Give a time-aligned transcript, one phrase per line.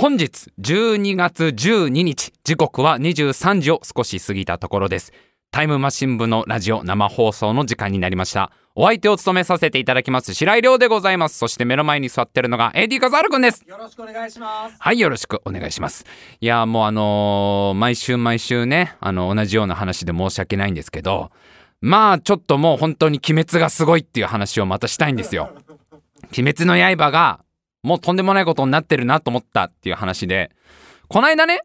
[0.00, 5.12] 本日12月12日時刻は23時を少し過ぎたところです。
[5.50, 8.52] タイムマシン部のラジオ生放送の時間になりました。
[8.76, 11.36] お相手を務めさせていただきます白井亮でございます。
[11.36, 13.64] そして目の前に座ってるのが AD カザールくんです。
[13.66, 14.76] よろしくお願いします。
[14.78, 16.06] はいよろしくお願いします。
[16.40, 21.32] いやもうあのー毎週毎週ねあの同じような話で申し訳ないんですけど
[21.80, 25.50] まあちょっともう本当に鬼滅がすごいっていう話をまたしたいんですよ。
[26.38, 27.40] 鬼滅の刃が
[27.82, 30.50] もうとんでもないことになってるなと思ったっていう話で
[31.08, 31.60] この間ね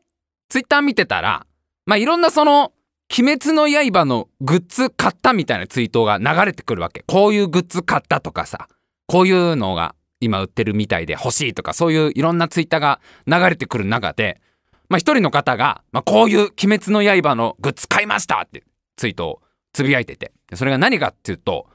[0.49, 1.45] ツイッター見てたら
[1.85, 2.71] まあいろんなその
[3.15, 7.03] 鬼滅の刃のグッズ買ったみたいなツイートが流れてくるわけ。
[7.05, 8.67] こういうグッズ買ったとかさ
[9.07, 14.41] こういうのが今売ってるみたいで欲しいとかそういういろんなツイッターが流れてくる中で
[14.89, 18.63] まあ一人の方が、まあ、こういう「鬼滅の刃」のグッズ買いましたって
[18.95, 19.41] ツイートを
[19.73, 20.31] つぶやいてて。
[20.55, 21.67] それが何かっていうと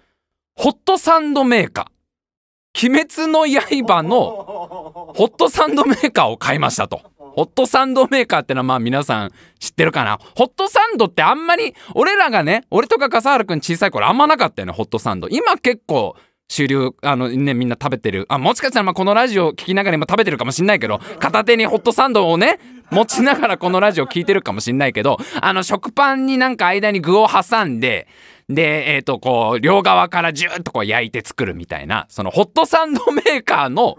[0.54, 1.97] ホットサンドメーカー。
[2.76, 7.00] 鬼滅の刃のホットサンドメーカーを買いましたと。
[7.18, 10.18] ホットサンドメーカーってのはまあ皆さん知ってるかな。
[10.36, 15.28] ホットサンドってあんまり俺らがね俺とか笠原くん小さい頃あんまなかったよねホットサンド。
[15.28, 16.16] 今結構
[16.48, 18.26] 主流あのねみんな食べてる。
[18.28, 22.58] あもしかしたらまあこのラジオ聞きながら今食べてるかもしんないけど片手にホットサンドをね
[22.90, 28.08] 持ちながらこのラジオ聞いてるかもしんないけどあの食パンになんか間に具を挟んで
[28.48, 33.98] でえっ、とこう両側からジューッとこう焼いて作るみたいなそのホットサンドメーカーの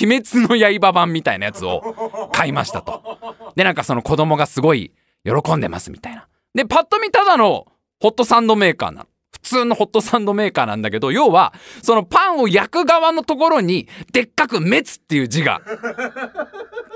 [0.00, 3.18] 鬼滅の刃版みたいなやつを買いましたと。
[3.56, 4.92] でなんかその子供がすごい
[5.24, 6.28] 喜んでますみたいな。
[6.54, 7.66] でパッと見ただの
[8.00, 9.06] ホットサンドメーカーなの。
[9.30, 15.62] 普通のホットサンドメーカーなんだけど要はそのパンを焼く側のところにでっかく「滅」っていう字が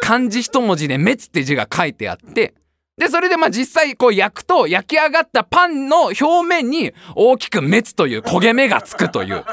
[0.00, 2.54] 漢字一文字で「滅」って字が書いてあって
[2.98, 9.44] でそれでまあ実際こう焼くと焼き上がったパンの表面に大きく「滅」という焦げ目がつくという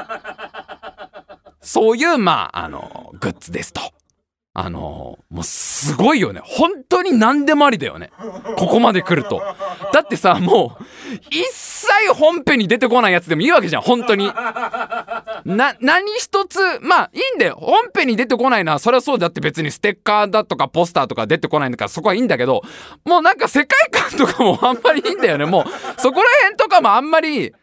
[1.61, 3.98] そういうまああのグッズですと。
[4.55, 6.41] あのもうすごいよね。
[6.43, 8.11] 本当に何でもありだよね。
[8.57, 9.41] ここまで来ると。
[9.93, 10.83] だってさもう
[11.29, 13.81] 一切本編に出てこないやつでもいいわけじゃん。
[13.83, 14.25] 本当に。
[15.45, 17.57] な何一つまあいいんだよ。
[17.61, 22.63] 本編に出てこないのはそれはそうだって別にステッカーだとかポスターとか出てこないんだからそこはいいんだけど
[23.05, 25.45] もうなんか世界観とかも あんまりいいんだよね。
[25.45, 25.63] もう
[26.01, 27.53] そこら辺とかもあんまり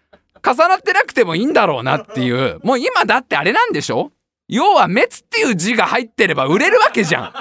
[0.46, 2.60] 重なってなくてもいいんだろうなっていう。
[2.62, 4.12] もう今だってあれなんでしょ？
[4.48, 7.32] 要は滅っていう字が入ってれば売れるわけじゃん。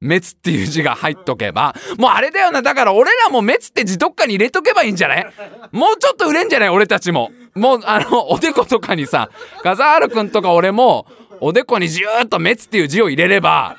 [0.00, 1.74] 滅っていう字が入っとけば。
[1.98, 2.62] もうあれだよな。
[2.62, 5.26] だから俺らも滅って字どっかに入れとけばいいんじゃない？
[5.72, 6.68] もうちょっと売れんじゃない？
[6.68, 7.32] 俺たちも。
[7.56, 9.30] もうあのおでことかにさ。
[9.64, 11.06] 笠原くんとか俺も
[11.40, 13.76] おでこにジューッと滅っていう字を入れれば。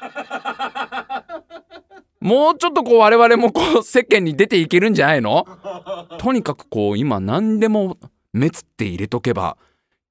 [2.19, 5.47] もうちょっとこう我々もこう世間に出ていけるんじゃないの？
[6.17, 7.97] とにかくこう今何でも
[8.33, 9.55] 滅って入れとけば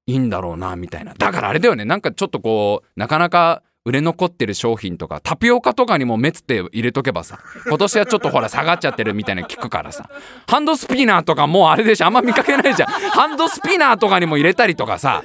[0.09, 1.13] いいんだろうなみたいな。
[1.13, 1.85] だからあれだよね。
[1.85, 10.09] なんかちょっとこうなかなか売れ残ってる商品とかタピオカとかにも滅って入れとけばさ今年はちょっとほら下がっちゃってるみたいなの聞くからさ
[10.47, 12.07] ハンドスピナーとかもうあれでしょ。
[12.07, 12.89] あんま見かけないじゃん。
[12.89, 15.23] ハンドスピナーとかにも入れたりとかさ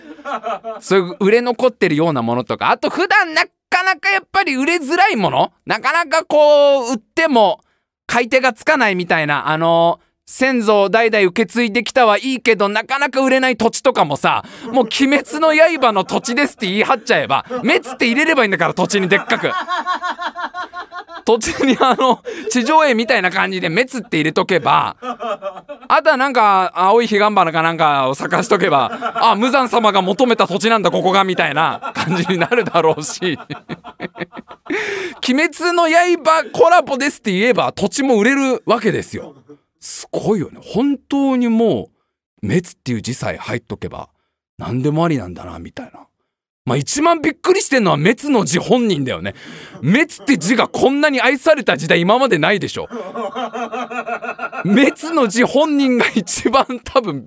[0.81, 2.71] そういう売れ残ってるようなものとか。
[2.71, 5.53] あと普段なかなかやっぱり売れづらいもの。
[5.65, 7.61] なかなかこう売っても
[8.07, 14.43] 買い手がつかないみたいなあの先祖代々受け継いできたはいいけどなかなか売れない土地とかもさ
[14.73, 19.51] もう「鬼滅の刃」の土地ですって言い張っちゃえば「滅」って入れればいいんだから土地にでっかく
[21.27, 33.39] 土地にあの地上絵みたいな感じで「滅」って入れとけばあとはなんか青い彼岸花かなんかを咲かしとけばあ無惨様が求めた土地なんだここがみたいな感じになるだろうし
[35.29, 39.35] 「鬼滅の刃」コラボですって言えば土地も売れるわけですよ。
[39.85, 41.91] すごいよね本当にもう
[42.41, 44.09] 「滅」っていう字さえ入っとけば
[44.57, 46.07] 何でもありなんだなみたいな。
[46.65, 49.35] まあ一番びっくりしてんのは滅の字本人だよね。
[49.83, 52.89] 滅って字がこんなに愛された時代今までないでしょ。
[54.65, 57.27] 滅の字本人が一番多分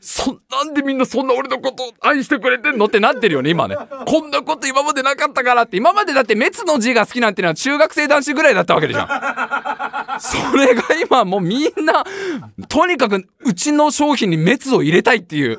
[0.00, 3.76] そなんでみんなそんな俺のこと愛してくれてんのってなってるよね今ね
[4.06, 9.08] こんなこと今までなかったからって今までだって滅の字が好きなんてのは中学生男子ぐらいだったわけでじゃん
[10.20, 12.04] それが今もうみんな
[12.68, 15.58] とにかくうちの商品に滅を入れたいっていう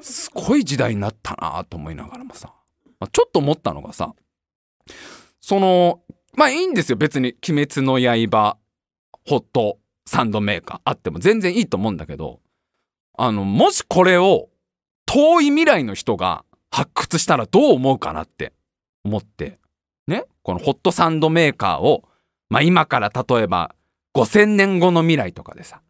[0.00, 2.52] すごい時代になったなと思いながらもさ、
[3.00, 4.14] まちょっと思ったのがさ
[5.40, 6.00] その
[6.34, 6.96] まあいいんですよ。
[6.96, 8.56] 別に「鬼滅の刃」
[9.26, 12.40] ホットサンドメーカーあっても全然いいと思うんだけど
[13.16, 14.48] あのもしこれを
[15.06, 18.52] 遠い未来の人が発掘したらどう思うかなって
[19.04, 19.58] 思って
[20.06, 20.24] ね？
[20.42, 22.04] このホットサンドメーカーを
[22.50, 23.74] まあ今から例えば
[24.14, 25.80] 5,000年後の未来とかでさ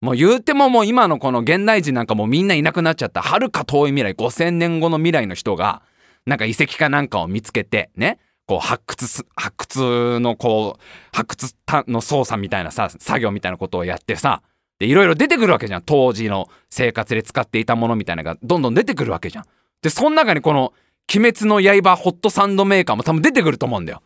[0.00, 5.82] もう言うてももう今のこの現代人なんかもうみんないなくなっちゃったはるか遠い未来5,000年後の未来の人が
[6.26, 11.54] なんか遺跡かなんかを見つけてねこう発掘、発掘のこう、発掘
[11.88, 14.42] の操作みたいなさ、作業みたいなことをやってさ、
[14.78, 15.82] で、いろいろ出てくるわけじゃん。
[15.82, 19.44] 当時の生活で使っていたものみたいなのがどんどん出てくるわけじゃん。
[19.82, 20.72] で、その中にこの、
[21.14, 24.02] 鬼滅の刃ホットサンドメーカーも多分出てくると思うんだよ。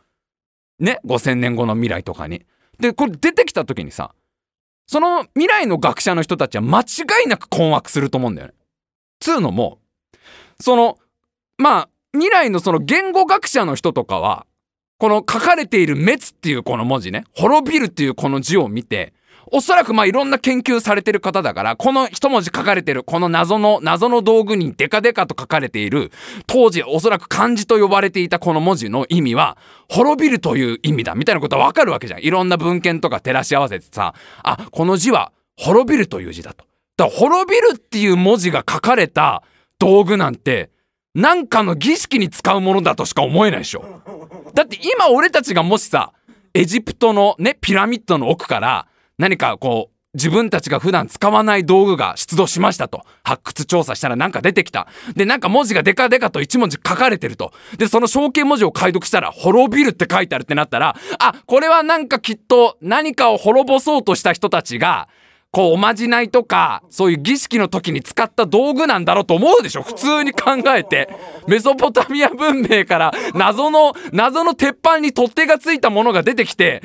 [0.81, 2.45] ね ?5000 年後の未来とかに。
[2.79, 4.15] で、これ出てきた時にさ、
[4.87, 6.85] その未来の学者の人たちは間違
[7.25, 8.55] いなく困惑すると思うんだよね。
[9.21, 9.79] つうのも、
[10.61, 10.99] その、
[11.59, 14.47] まあ、未来のその言語学者の人とかは、
[14.99, 19.13] この書かれている滅っていうこの文字ね、滅びるっていうこの字を見て、
[19.53, 26.11] おそらくまあいろんな研究されてる方だから、この一文字書かれてる、この謎の、謎の道具にデカデカと書かれている、
[26.47, 29.57] 当時おそらく漢字と呼ばれていたこの文字の意味は、
[29.89, 32.21] 滅びるという意味だ、みたいなことはわかるわけじゃん。
[32.21, 36.65] いろんな文献とか照らし合わせてさ、あ、この字は滅びるという字だと。
[36.97, 39.43] だから滅びるっていう文字が書かれた
[39.79, 40.71] 道具なんて、
[41.15, 43.85] なんかの儀式に使うものだとしか思えないでしょ。
[44.55, 46.13] だって今俺たちがもしさ、
[46.55, 48.87] エジプトのね、ピラミッドの奥から、
[49.19, 53.05] 何かこう、自分たちが普段使わない道具が出土しましたと。
[53.23, 54.89] 発掘調査したらなんか出てきた。
[55.15, 57.53] で、なんか文字がデカデカと一文字書かれてると。
[57.77, 65.09] で、その象形文字を解読したら、滅びるって書いてあるってなったら、あ、これはなんかきっと何かを滅ぼそうとした人たちが、
[65.51, 69.83] こう、おまじないとか、そういう儀式の時に使った道具なんだろうと思うでしょ？
[69.83, 71.09] 普通に考えて。
[71.47, 76.83] メソポタミア文明から謎の、謎の鉄板に取っ手がついたものが出てきて、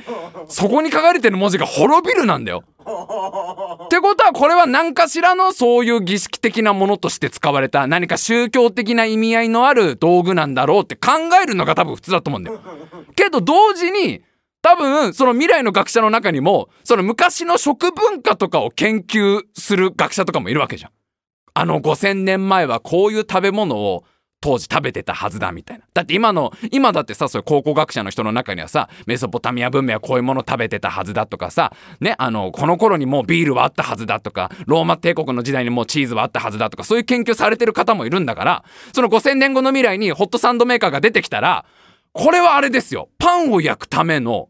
[0.48, 2.64] そこに書かれてる文字が滅びるなんだよ。
[2.80, 11.12] ってことはこれは何かしらのそういう儀式的なものとして使われた何か宗教的な意味合いのある道具なんだろうって考
[11.42, 12.60] えるのが多分普通だと思うんだよ。
[13.16, 14.22] けど同時に
[14.64, 20.92] 多分、その未来の学者の中にも、その昔の食文化とかを研究する学者とかもいるわけじゃん。
[21.54, 24.06] あの5000年前はこういう食べ物を
[24.40, 25.86] 当時食べてたはずだみたいな。
[25.94, 38.64] だって今の、今だってさ、そういう考古学者の人の中にはさ、メソポタミア文明はこういうもの食べてたはずだとかさ、ね、あの、この頃にもうビールはあったはずだとか、ローマ帝国の時代にもうチーズはあったはずだとか、そういう研究されてる方もいるんだから、
[38.94, 41.66] その5000年後の未来にホットサンドメーカーが出てきたら、
[42.14, 43.10] これはあれですよ。
[43.18, 44.50] パンを焼くための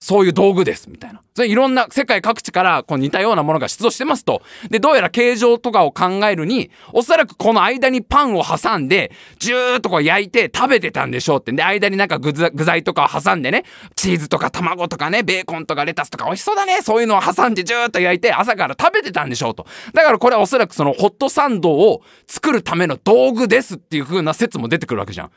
[0.00, 1.20] そういう道具です、みたいな。
[1.34, 4.42] それいろんな世界各地からこう似たようなものが出土してますと。
[4.70, 11.52] で、どうやら形状とかを考えるに、おそらくこの間にパンを挟んで、ジューッとこう焼いて食べてたんでしょうって。
[11.52, 13.64] で、間になんか具材とかを挟んでね、
[13.96, 16.80] チーズとか卵とかね、ベーコンとかレタスとか美味しそうだね。
[16.82, 19.66] そういうのを挟んでジューッと焼いて朝から食べてたんでしょうと。
[19.94, 25.30] だからこれはおそらくそのホットサンドを作るための道具ですっていう風な説も出てくるわけじゃん。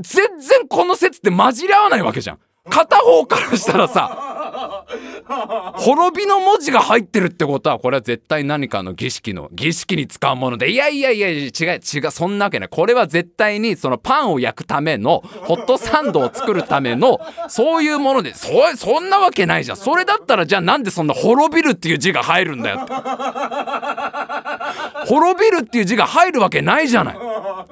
[0.00, 2.38] 全然この説って混じり合わないわけじゃん。
[2.68, 4.84] 片方からしたらさ
[5.76, 10.70] 滅びの文字が入ってるってことはこれは絶対何かの儀式の儀式に使うもので。
[10.70, 12.68] いやいやいや違う違うそんなわけない。
[12.68, 18.34] これは絶対にそのパンを焼くためのホットサンドを作るためのそういうもので。
[18.34, 19.76] そそんなわけないじゃん。
[19.76, 22.86] それだったらじゃあなんでそんな滅びるっていう字が入るんだよ。
[25.06, 27.16] 滅びるっていう字が入るわけないじゃない。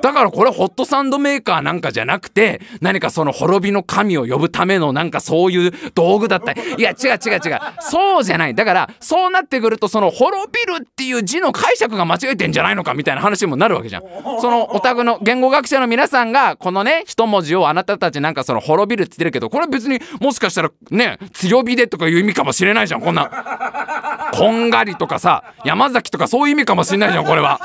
[0.01, 6.63] だからこれホットサンドメーカーなんかじゃなくて何かその滅びの神を呼ぶためのなんかそういう道具だったり。
[6.79, 7.59] いや違う違う違う。
[7.81, 8.55] そうじゃない。
[8.55, 14.03] だからそうなってくるとその滅びるっていう字の解釈が間違えてんじゃないのかみたいな話にもなるわけじゃん。
[14.41, 27.61] そのお宅の言語学者の皆さんがこのね一文字をあなたたちなんかその滅びるって言ってるけどこれ別にもしかしたらね強火でとかいう意味かもしれないじゃんこんなこんがりとかさ山崎とかそういう意味かもしれないじゃんこれは。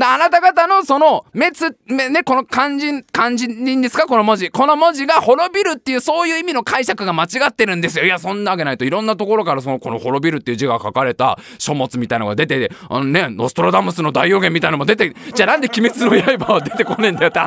[0.00, 1.76] あなた方のその滅、
[2.12, 4.06] ね、この漢字、漢字でいいんですか？
[4.06, 4.50] この文字。
[4.50, 8.04] この文字が滅びるっていうそういう意味の解釈が間違ってるんですよ。
[8.04, 17.38] いや、そんなわけないといろんなところからそのこの滅びるっていう字が書かれた書物みたいなのが出て、あのね、ノストラダムスの大予言みたいのも出て、じゃあなんで鬼滅の刃は出てこねえんだよって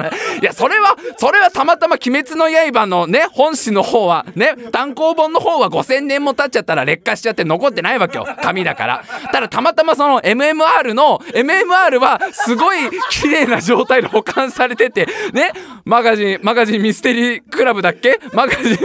[0.42, 8.26] いや、それは、それはたまたま鬼滅の刃のね、本誌の方は、ね、単行本の方は5000年も経っちゃったら劣化しちゃって残ってないわけよ。
[8.42, 9.04] 紙だから。
[9.32, 12.78] ただたまたまその MMR の、MMR はすごい
[13.10, 15.52] 綺麗な状態で保管されてて、ね、
[15.86, 18.20] マガジン、マガジンミステリークラブだっけ？
[18.34, 18.78] マガジン、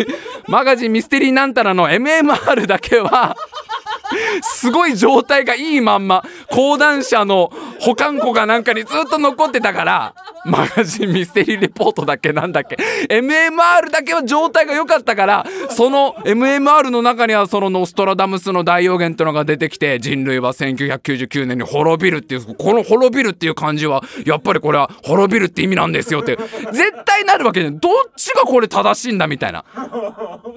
[0.48, 3.36] マガジンミステリーなんたらの MMR だけは、
[4.42, 12.76] すごい状態がいいまんま、講談社の保管庫がなんかにずっと残ってたから、マガジンミステリーレポートだっけなんだっけ
[13.08, 26.36] ？MMR だけは状態が良かったから、その MMR の中にはそのノストラダムスの大予言ってのが出てきて、人類は1999年に滅びるっていう、この滅びるっていう漢字は、やっぱりこれは滅びるって意味なんですよって、
[26.72, 27.78] 絶対なるわけじゃん。
[27.78, 29.64] どっちがこれ正しいんだみたいな。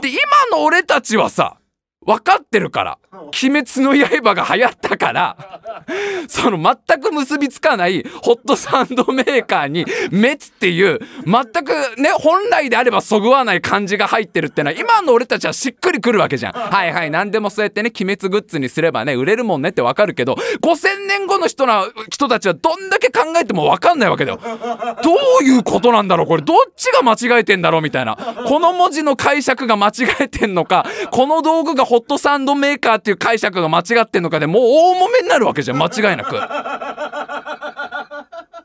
[0.01, 0.19] で、今
[0.51, 1.57] の俺たちはさ、
[2.05, 2.97] 分かってるから。
[3.11, 5.37] 鬼滅の刃が流行ったから。
[6.27, 16.53] その全く結びつかないホットサンドメーカーに滅っていう全くね本来であればそぐわない感じが入ってるってのは今の俺たちはしっくりくるわけじゃん。
[16.53, 24.39] はいはい何でもそうやってね鬼滅グッズにすればね売れるもんねってわかるけど5000年後の人な人たちはどんだけ考えてもわかんないわけだよ。
[25.03, 26.41] どういうことなんだろうこれ。
[26.41, 28.15] どっちが間違えてんだろうみたいな。
[28.15, 35.77] この文字の解釈が間違えてんのかこの道具がホットサンドメーカーっていう解釈が間違ってんのかでもう大揉めになるわけじゃん。
[35.81, 36.35] 間違いなく。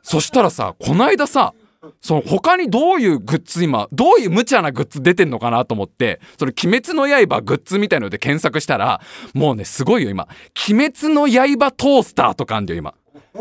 [0.03, 1.53] そしたらさこないださ
[2.01, 8.99] その他にどういうグッズ今どういう無茶なグッズ出てんのかなと思ってその鬼滅の刃グッズみたいので検索したら
[9.33, 10.27] もうねすごいよ今。
[10.69, 12.93] 鬼滅の刃トースターとかあんだよ今。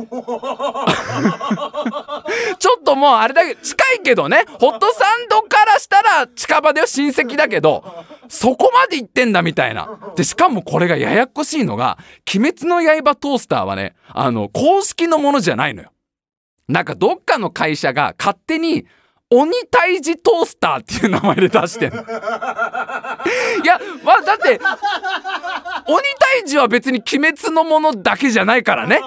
[2.61, 4.45] ちょっともうあれだけ近いけどね。
[4.61, 9.99] ホットサンドからしたら近場では親戚だけどそこまで言ってんだみたいな。
[10.15, 11.99] でしかもこれがややこしいのが
[12.33, 15.93] 鬼滅の刃トースターはねあの公式のものじゃないのよ。
[16.69, 18.87] なんかどっかの会社が勝手に
[19.33, 22.03] 鬼退治トースターっていう名前で出してんの。
[22.03, 22.05] い
[23.65, 24.61] や、まあだって、
[25.87, 26.03] 鬼
[26.43, 29.01] 退治は別に鬼滅のものだけじゃないからね。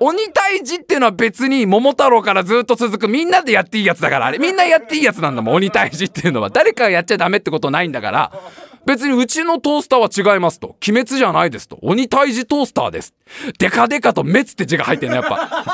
[0.00, 4.38] 鬼退治っていうのは別に桃太郎からずっと続くみんなでやっていいやつだからあれ。
[4.38, 6.50] みんなやっていいやつなんだもん、鬼退治っていうのは。
[6.50, 8.32] 誰かがやっちゃダメってことないんだから。
[8.86, 10.76] 別にうちのトースターは違いますと。
[10.88, 11.78] 鬼滅じゃないですと。
[11.82, 13.14] 鬼退治トースターです。
[13.58, 15.64] デカデカと滅って字が入ってんの、やっぱ。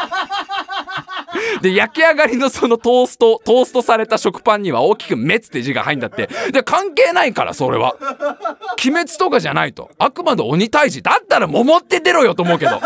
[1.61, 6.29] で、焼き上がりのそのトースト、トーストされた食パンには大きく滅って字が入んだって。
[6.53, 7.97] で、関係ないから、それは。
[8.85, 9.91] 鬼滅とかじゃないと。
[9.99, 11.03] あくまで鬼退治。
[11.03, 12.81] だったら桃って出ろよと思うけど。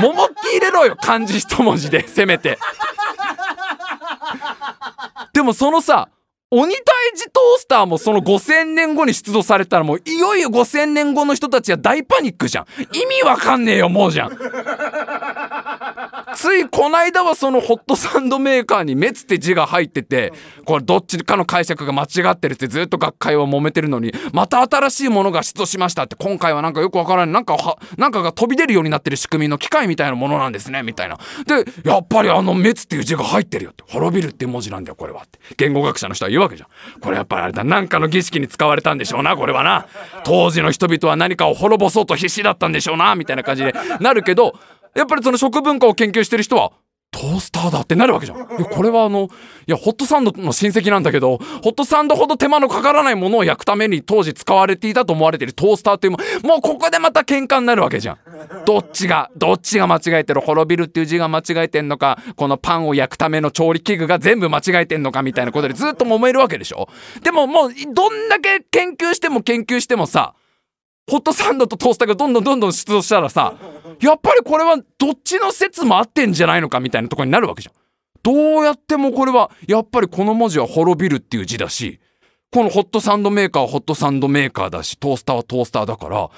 [0.00, 2.58] 桃って入れろよ、漢字一文字で、せめて。
[5.32, 6.08] でもそのさ、
[6.50, 6.76] 鬼退
[7.16, 12.66] 治トースターもその5000年後に出土されたらもういよいよ5000年後の人たちは大パニックじゃん。
[12.94, 14.38] 意味わかんねえよ、もうじゃん。
[16.36, 20.34] ついこないだはそのホットサンドメーカーに滅って字が入ってて
[20.66, 27.34] これどっちかの解釈が間違ってるってずっと学会は揉めてるのにまた新しいものが出土しましたって今回はなんかよくわからない。
[27.34, 30.82] なんかはなんかが飛び出るようになってる仕組みの機械みたいなものなんですね。
[30.82, 31.18] みたいな。
[31.46, 33.84] でやっぱりあの滅っていう字が入ってるよって。
[33.88, 35.38] 滅びるっていう文字なんだよこれはって。
[35.56, 37.00] 言語学者の人は言うわけじゃん。
[37.00, 39.86] これやっぱりあれだなんかの儀式に使われたんでしょうなこれはな。
[40.24, 44.58] 当時の人々は何かを滅ぼそうと必死だったんでしょうなみたいな感じでなるけど
[44.96, 46.72] やっぱりその食文化を研究してる人は
[47.12, 48.38] トースターだってなるわけじゃん。
[48.58, 49.28] いや、これはあの、
[49.66, 58.18] いや、ホットサンドの親戚なんだけど、ホットサンドほど手間のかからないものを焼くために当時使われていたと思われているトースターっていうも、もうここでまた喧嘩になるわけじゃん。
[58.66, 66.88] どっちが、どっちが間違えてる、滅びるっていう字が間違えてんのか、このパンを焼くための調理器具が全部間違えてんのかみたいなことでずっと揉めるわけでしょ？
[67.22, 70.34] でももう、どんだけ研究しても研究してもさ、
[71.08, 73.54] ホットサンドとトースターがどんどんどんどん出動したらさ、
[74.00, 77.74] やっぱりこれはどっちの説も合ってんじゃないのかみたいなとこになるわけじゃん。
[78.22, 82.00] どうやってもこれは、やっぱりこの文字は滅びるっていう字だし、
[82.52, 86.28] このホットサンドメーカーはホットサンドメーカーだし、トースターはトースターだから、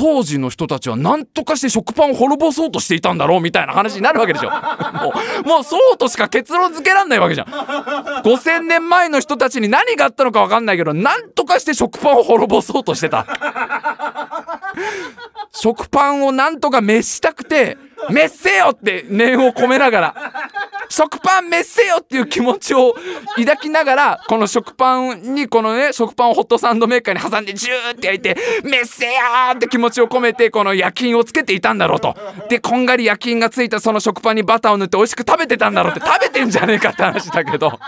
[0.00, 4.48] 当時の人たちは何とかして食パンを滅ぼそうとしていたんだろうみたいな話になるわけでしょ。
[4.48, 5.12] も
[5.44, 7.46] う、もうそうとしか結論付けらんないわけじゃん。
[7.48, 13.26] 5000年前の人たちに何があったのか分かんないけど、何とかして食パンを滅ぼそうとしてた。
[15.52, 17.76] 食パンをなんとか滅したくて、
[18.08, 20.14] 滅せよって念を込めながら、
[20.88, 22.96] 食パン滅せよっていう気持ちを
[23.36, 32.16] 抱きながら、この食パンに、このね、食パンをホットサンドメーカーに挟んでジューって焼いて、滅せよーって気持ちを込めて、この夜勤をつけていたんだろうと。
[32.48, 37.78] で、こんがり夜勤がついたその食パンにバターを塗って美味しく食べてたんだろうって、食べてんじゃねえかって話だけど。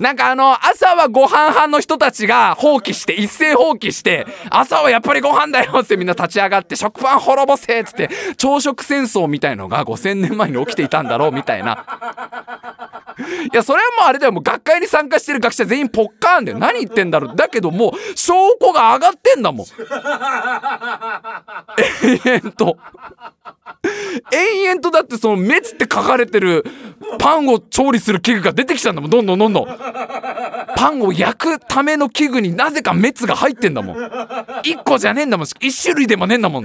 [0.00, 11.84] なんかあの、朝はご飯派の人たちが放棄して、一斉放棄して、朝はやっぱりご飯だよってみんな立ち上がって、食パン滅ぼせっつって、朝食戦争みたいのが5000年前に起きていたんだろうみたいな。
[13.52, 14.32] いや、それはもうあれだよ。
[14.32, 16.58] もう学会に参加してる学者全員ポッカーンだよ。
[16.58, 17.36] 何言ってんだろう。
[17.36, 19.66] だけどもう、証拠が上がってんだもん。
[22.02, 22.76] 延々と。
[24.32, 26.64] 延々とだってその滅って書かれてる
[27.18, 29.10] パンを調理する器具が出てきたんだもん。
[29.10, 29.66] どんどんどんどん。
[30.76, 33.96] パンを焼くための器具になぜか滅が入ってんだもん。
[33.96, 35.46] 1個じゃねえんだもん。
[35.46, 36.64] 1種類でもねえんだもん。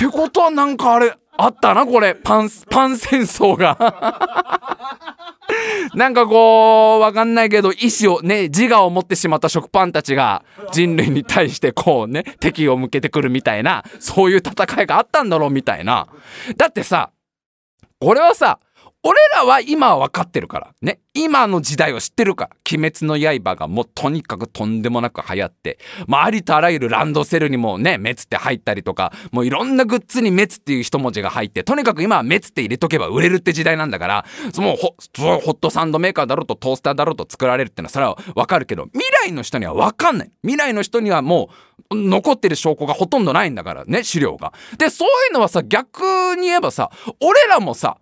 [0.00, 2.14] ってことはなんかあれ、あったな、これ。
[2.14, 3.76] パン、パン戦争が。
[5.94, 10.42] なんかこう、わかんないけど、意志をね、自我を持ってしまった食パンたちが
[10.72, 16.06] 人類に対してこうね、敵を向けてくるみたいな、そういう戦いがあったんだろうみたいな。
[16.56, 17.10] だってさ、
[17.98, 18.58] これはさ、
[19.02, 20.74] 俺らは今は分かってるから。
[20.82, 21.00] ね。
[21.14, 22.56] 今の時代を知ってるから。
[22.70, 40.30] 鬼滅の刃がもうとにかくとんでもなく流行って、まあありとあらゆるランドセルにもね、滅って入ったりとか、もういろんなグッズに滅っていう一文字が入って、とにかく今は滅って入れとけば売れるって時代なんだから、そのホホットサンドメーカーだろうとトースターだろうと作られるってのはそれは分かるけど、未来の人には分かんない。
[40.42, 41.48] 未来の人にはも
[41.90, 44.52] う残ってる証拠がほとんどないんだからね、資料が。
[44.76, 46.90] で、そういうのはさ、逆に言えばさ、
[47.20, 47.96] 俺らもさ、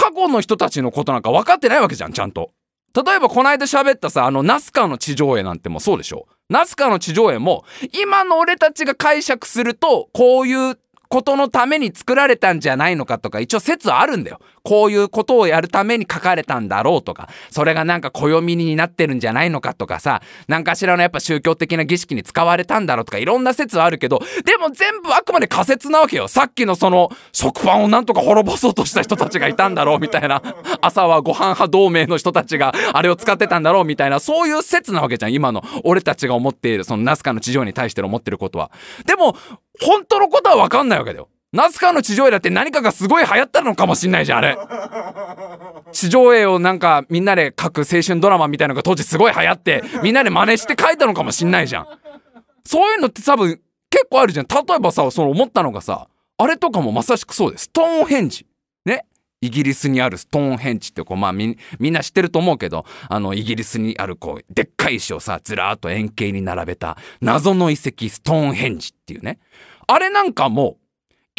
[0.00, 2.52] 過去の人たちのことなんか分かってないわけじゃん、ちゃんと。
[2.94, 7.64] 例えばこの間喋ったさ、あの、ナスカの地上絵なんてもそうでしょナスカの地上絵も、
[8.02, 10.78] 今の俺たちが解釈すると、こういう
[11.10, 14.38] ことのために作られたんじゃないのかとか一応説あるんだよ。
[14.62, 26.28] こういうことをやるために書かれたんだろうとか、それがなんか暦になってるんじゃないのかとかさ、何かしらのやっぱ宗教的な儀式に使われたんだろうとかいろんな説はあるけど、でも全部あくまで仮説なわけよ。
[26.28, 30.42] さっきのその食パンをなんとか滅ぼそうとした人たちがいたんだろうみたいな、
[30.80, 35.32] 朝はご飯派同盟の人たちがあれを使ってたんだろうみたいな、そういう説なわけじゃん。
[35.32, 38.70] 今の俺たちが思っている、そのナスカの地上に対して思ってることは。
[39.06, 39.36] でも、
[39.82, 41.28] 本当のことはわかんないわけだよ。
[41.52, 44.58] ナスカの地上絵だって何かがすごい流行ったのかもしんないじゃん、あれ。
[45.90, 51.88] 地上絵をなんかみんなで描く青春ドラマみたいなのが当時すごい流行って、みんなで真似して描いたのかもしんないじゃん。
[52.64, 53.60] そういうのって多分
[53.90, 54.46] 結構あるじゃん。
[54.46, 56.06] 例えばさ、その思ったのがさ、
[56.38, 57.64] あれとかもまさしくそうです。
[57.64, 58.46] ストーンヘンジ。
[59.42, 61.56] イギリスにあるストーンヘンジってこう、まあみん
[61.92, 69.38] な知ってると思うけど、あの、イギリスにあるこう、でっかい石をさ、ずらーっと円形に並べた謎の遺跡ストーンヘンジっていうね。
[69.86, 70.76] あれなんかも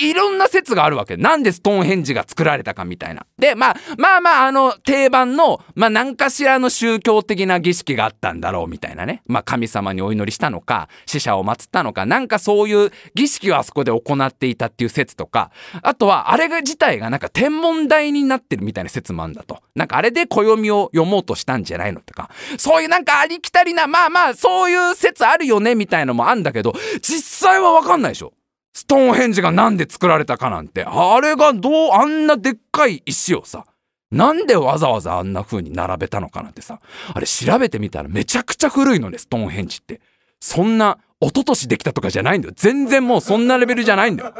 [0.09, 1.17] いろんな説があるわけ。
[1.17, 3.25] なんでストーンヘンジが作られたかみたいな。
[3.37, 9.21] で、まあ、まあまあ、あの、定番の、まあ、何かしらの宗教的な儀式があったんだろうみたいなね。
[9.25, 19.59] まあ、神様にお祈りしたのか、死者を祀ったのか、なんかそういう儀式をあそこで行っていたっていう説とか、あとは、あれが自体がなんか天文台になってるみたいな説もあるんだと。
[19.75, 28.33] なんかあれで暦を読もうとしたんじゃないのとか、そういうなんかありきたりな、まあまあ、そういう説あるよねみたいなのもあんだけど、実際はわかんないでしょ。
[28.73, 33.65] ストーンヘンジがなんで作られたかなんて、あれがどう、あんなでっかい石をさ、
[34.11, 36.79] なんでわざわざあんな風に並べたのかなんてさ、
[37.13, 40.01] あれ調べてみたらめちゃくちゃ古いのね、ストーンヘンジって。
[40.39, 42.53] そんな、一昨年できたとかじゃないんだよ。
[42.57, 44.33] 全然もうそんなレベルじゃないんだよ。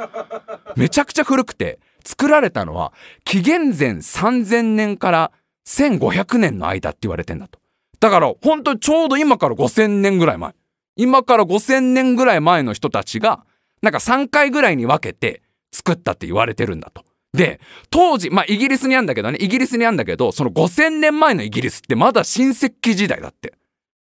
[0.75, 2.91] めちゃくちゃ古くて、作られたのは、
[3.23, 5.31] 紀元前3000年から
[5.67, 7.59] 1500年の間って言われてんだと。
[7.99, 10.53] だから、ほんとちょうど今から5000年ぐらい前。
[10.95, 13.45] 今から5000年ぐらい前の人たちが、
[13.81, 15.41] なんか3回ぐらいに分けて
[15.71, 17.03] 作ったって言われてるんだと。
[17.33, 23.53] で、当時、まあイギリスにあるんだけどね、イギリスにあるんだけど、その5000年前のイギリスってまだ新石器時代だって。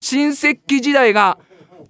[0.00, 1.38] 新石器時代が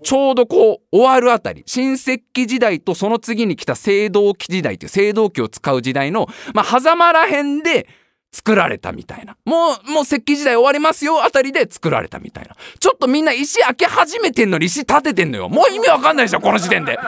[0.02, 7.86] ちょうどこう終わるあたり、新石器時代とその次に来た青銅器時代っていう青銅器を使う時代の、まあ狭間らへんで
[8.32, 9.36] 作られたみたいな。
[9.44, 12.54] もう、もう石器時代終わりますよあたりで作られたみたいな。
[12.78, 15.48] ちょっとみんな石開け始めてんのに石立ててんのよ。
[15.48, 16.98] もう意味わかんないでしょ、この時点で。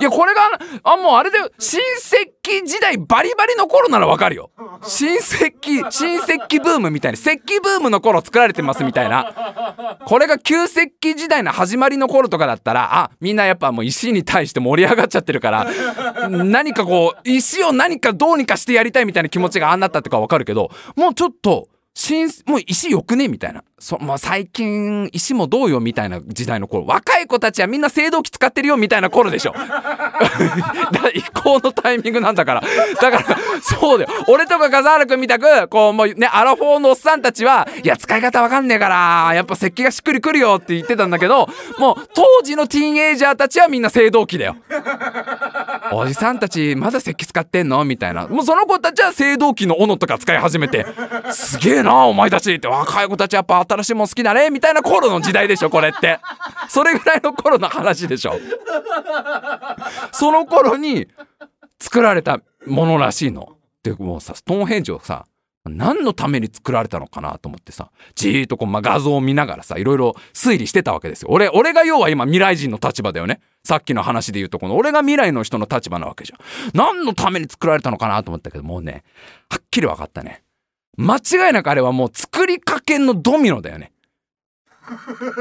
[0.00, 0.42] いや、これが、
[0.84, 4.50] あ、もうあれで、新石器時代バリバリの頃ならわかるよ。
[4.82, 9.98] 新石器、新石器ブームみたいな、石器ブームの頃作られてますみたいな。
[10.06, 15.66] これが旧石器時代の始まりの頃とかだったら、あ、みんなやっぱもう石に対して盛り上がっちゃってるから、
[16.28, 23.26] 何かこう、石を何かどうにかしてやりたいみたいな気持ちがあんなったとかわかるけど、もうちょっと、新、もう石よくね？
[23.28, 23.64] みたいな。
[23.80, 25.80] そ、まあ、最近、石もどうよ？
[25.80, 26.86] みたいな時代の頃。
[26.86, 28.76] 若い子たちはみんな青銅器使ってるよ？
[28.76, 29.54] みたいな頃でしょ。
[31.14, 32.62] 移行のタイミングなんだから。
[33.00, 34.10] だから、そうだよ。
[34.28, 41.48] 俺とか笠原くんみたく、こう、もうね、アラフォーのおっさんたちは、いや、使い方わかんねえから、やっぱ石器がしっくりくるよって言ってたんだけど、
[41.78, 44.56] もう、当時のティーンエイジャーたちはみんな青銅器だよ。
[45.90, 47.82] おじさんたちまだ石器使ってんの？
[47.84, 50.84] みたいなもうその子たちは青銅器の斧とか使い始めて
[51.32, 56.20] すげえななお前たちって若い子たちやっぱ新しいもん好きだねみたいな頃の時代でしょこれって
[56.68, 58.34] それぐらいの頃の話でしょ
[60.12, 61.08] その頃に
[61.80, 65.26] 作られたものらしいのでもうさストーンヘンジをさ
[65.68, 71.28] 何のために作られたのかなと思ってさ、じーっとこう、ま、画像を見ながらさ、いろいろ推理してたわけですよ。
[71.30, 73.40] 俺、俺が要は今未来人の立場だよね。
[73.64, 76.38] さっきの話で言うとこの、俺が未来の人の立場なわけじゃん。
[76.74, 79.04] 何のために作られたのかなと思ったけど、もうね、
[79.50, 80.42] はっきり分かったね。
[80.98, 83.92] 間違いなくあれはもう作りかけのドミノだよね。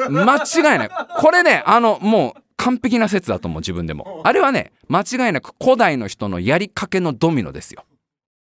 [0.10, 0.90] 間違いない。
[0.90, 7.86] これね、あの、もう、完璧な説だと思う自分でもあれはね間違いなく古代の人のやりかけのドミノですよ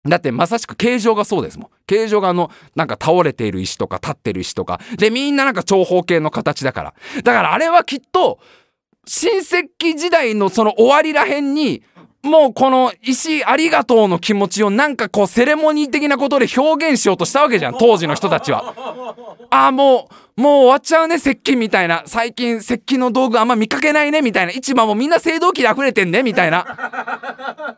[0.05, 1.71] だってまさしく形状がそうですもん。
[1.87, 4.81] 形状があの、なんか倒れている石とか立ってる石とか。
[4.97, 6.95] で、みんななんか長方形の形だから。
[7.23, 8.39] だからあれはきっと、
[9.07, 11.83] 新石器時代のその終わりらへんに、
[12.23, 18.75] もうこの石ありがとうの気持ちをなんかこうセレモニー的なことで表現しようとしたわけじゃん当時の人たちは。
[19.49, 22.03] ああもうもう終わっちゃうね石器みたいな。
[22.07, 24.53] 最近石器の道具あんま見かけないねみたいな。
[24.53, 27.77] 市場もみんな青銅器で溢れてんねみたいな。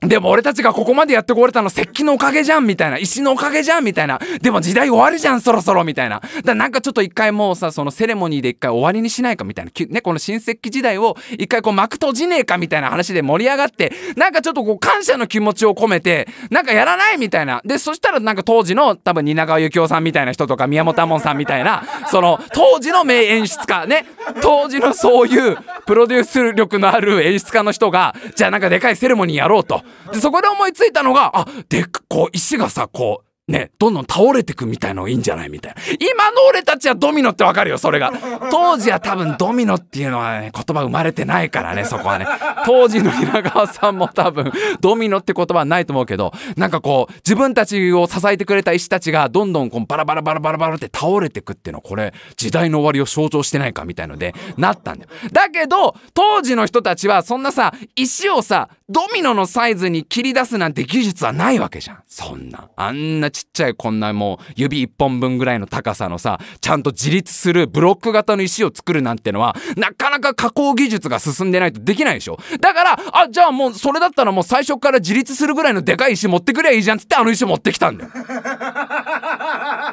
[0.00, 2.96] でも俺たちがここまでやってこれたの石器のおかげじゃんみたいな。
[2.96, 4.18] 石のおかげじゃんみたいな。
[4.40, 6.20] でも時代終わるじゃんそろそろみたいな。
[6.20, 9.70] だからなんかちょっと一回もうさそのセレモニーで一回終わりにしないかみたいな。
[9.90, 17.60] ねこの新石器時代を一回こう幕閉じねえかみたいな話で盛り上がってなんかちょっとこう感謝の気持ちを込めてなんかやらないみたいな。
[17.66, 21.84] でそしたらなんか当時の多分蜷川幸雄さんみたいな人とか宮本亞門さんみたいな。
[22.10, 24.06] その当時の名演出家ね。
[24.42, 29.82] 当時のそういうプロデュース力のある演出家の人がじゃあなんかでかいセレモニーやろうと。
[30.12, 35.82] でそこで思いついたのがあでこう石がさこうね、どんどん倒れてくみたいのがいいんじゃないみたいな。
[35.98, 38.12] 今の俺たちはドミノってわかるよ、それが。
[38.50, 42.26] 当時は多分ドミノっていうのはね、言葉生まれてないからね、そこはね。
[42.64, 55.10] 当時の稲川さんも多分、ドミノって言葉はないと思うけど、なんかこう、自分たちを支えてくれた石たちがどんどんこうバラバラバラバラバラって倒れてくっていうの、これ、時代の終わりを象徴してないかみたいので、なったんだよ。
[55.32, 62.02] だけど、当時の人たちはそんなさ、石をさ、ドミノのサイズに切り出すなんて技術はないわけじゃん。
[62.08, 62.68] そんな。
[62.74, 72.38] あんなちっちゃいこんなもう指1本分ぐらいの高さのさ、ちゃんと自立するブロック型の石を作るなんてのは、なかなか加工技術が進んでないとできないでしょ。
[72.60, 78.10] だから、あ、じゃあもうそれだったらもう最初から自立するぐらいのでかい石持ってくりゃいいじゃんっつってあの石持ってきたんだよ。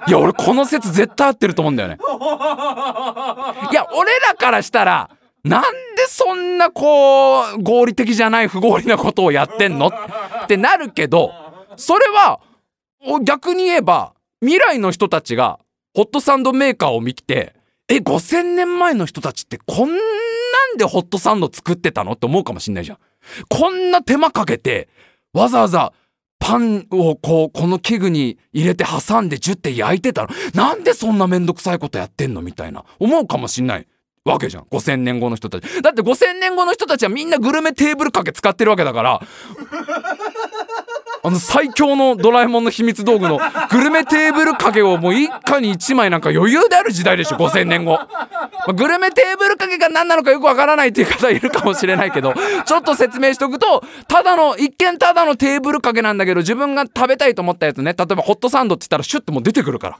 [0.07, 1.97] いや、俺この説絶対合ってると思うんだよね。
[3.71, 5.09] いや、俺らからしたら、
[5.43, 5.69] なんで
[6.09, 9.87] そんなこう合理的じゃない不合理なことをやってんの？
[9.87, 9.91] っ
[10.47, 11.31] てなるけど
[11.77, 12.41] それは
[13.23, 15.59] 逆に言えば未来の人たちが
[15.93, 17.55] ホットサンドメーカーを見て
[17.87, 22.97] え5,000年前の人たちってこんなんでホットサンド作ってたのって思うかもしんないじゃん。
[23.49, 24.89] こんな手間かけて
[25.33, 25.93] わざわざ
[26.39, 33.87] パンをこうこの器具に入れて挟んでジュッて焼いてたのなんでそんなめんどくさいことやってんのみたいな思うかもしんない。
[34.25, 39.21] わけじゃん5000年後の人たちだって5000年後の人たちはみんなグルメテーブル掛け使ってるわけだから
[41.23, 43.39] あの最強のドラえもんの秘密道具の
[43.71, 48.07] グルメテーブル掛けをもう一家に1枚なんか余裕である時代でしょ5000年後、ま
[48.67, 52.33] あ、グルメテーブル掛けが何なのかよくわからないっていう方いるかもしれないけど
[52.65, 57.93] ちょっと説明しておくとただの一見ただのテーブル掛けなんだけど自分が食べたいと思ったやつね。
[57.97, 59.99] 例えばホットサンドって言ったらシュッてもう出てくるから。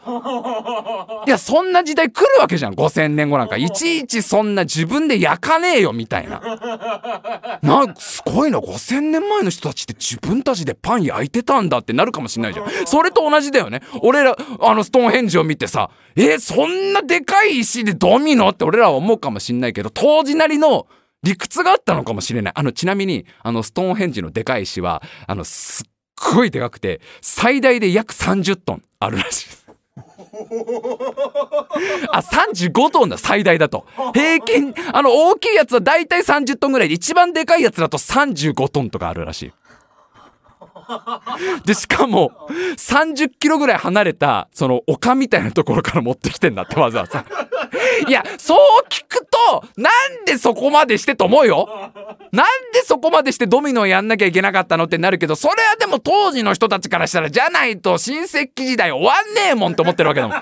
[1.26, 3.58] いやそんな時代来るわけじゃん5000年後なんか。
[3.58, 6.40] いちいちそんな自分で焼かねえよみたいな。
[7.62, 8.60] なすごいな。
[8.60, 12.66] 5000年前の人たちって自分たちでパン焼いてたんだってなるかもしんないじゃん。
[12.86, 13.82] それと同じだよね。
[14.02, 20.88] 俺らあのストーンヘンジを見てさえー、そんなでかい石でドミノって俺らは思うかもしんないけど当時なりの
[21.24, 22.54] 理屈があったのかもしれない。
[22.56, 25.88] あのちなみにあのストーンヘンジのでかい石はあのすっ
[26.34, 29.68] ごいでかくて最大で約30トンあるらしいです。
[32.12, 33.86] あ35トンだ最大だと。
[34.14, 39.54] 平均あの大きいやつは大体30トンぐらいで一番でかいやつだと35トンとかあるらしい
[41.66, 42.32] でしかも
[42.78, 47.26] 30キロぐらい離れたその丘みたいなところから持ってきてんだって わざわざ。
[48.08, 51.92] いやそう聞くとなんでそこまでしてと思うよ。
[52.32, 60.38] なんでそこまでしてドミノをやんなきゃいけなかったのってなるけどそれはでも当時の人たちからしたらじゃないと新石器時代終わんねえもんと思ってるわけだもん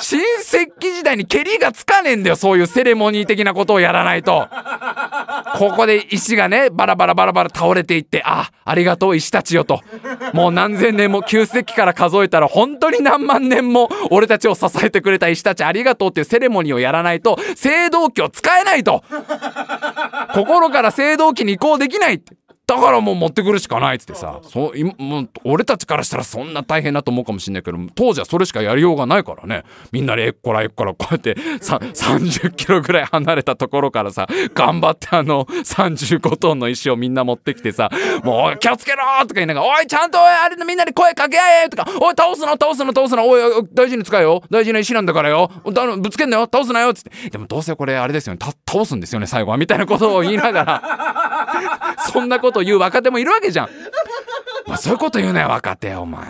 [0.00, 4.48] 新石器時代に蹴りがつかねえんだよそういうセレモニー的なことをやらないと。
[5.56, 9.80] ここで石がねバラバラバラバラ倒れていってあありがとう石たちよと。
[10.32, 19.04] もう何千年も旧石器から数えたら本当に何万年も俺たちを支えてくれた石たちありがとうっていうセレモニーをやらないと青銅器を使えないと。
[20.34, 22.34] 心から青銅器に移行できないって。
[22.66, 29.64] だからもう持ってくるしかないっつってさそもう俺たちからしたらそんな大変だと思うかもしんないけど当時はそれしかやりようがないからね。
[29.92, 37.90] みんなでえっこらえっこらこうやって30キロぐらい離れたところからさ頑張ってあの35トンの石をみんな持ってきてさ
[38.24, 43.42] 「もう気をつけろ!」とか言いながら「おいちゃんとあれのみんなで声かけ合え!」とか「おい倒すの倒すの倒すのおい
[43.74, 44.42] 大事に使えよ。
[44.50, 45.50] 大事な石なんだからよ。
[45.98, 46.44] ぶつけんなよ。
[46.44, 47.30] 倒すなよ」っつって。
[47.30, 48.38] でもどうせこれあれですよね。
[48.66, 49.58] 倒すんですよね最後は。
[49.58, 53.68] みたいなことを言いながらそんなこと言う若手もいるわけじゃん。
[54.66, 56.24] まあ、そういうこと言うなよ若手お前。
[56.26, 56.28] い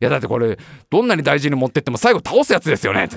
[0.00, 0.58] やだってこれ
[0.90, 3.08] どんなに大事に持ってっても最後倒すやつですよね。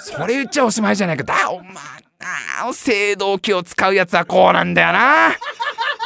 [0.00, 1.22] それ言っちゃおしまいじゃないか。
[1.22, 1.74] だお前
[2.18, 2.72] な青
[3.16, 5.36] 銅器を使うやつはこうなんだよな。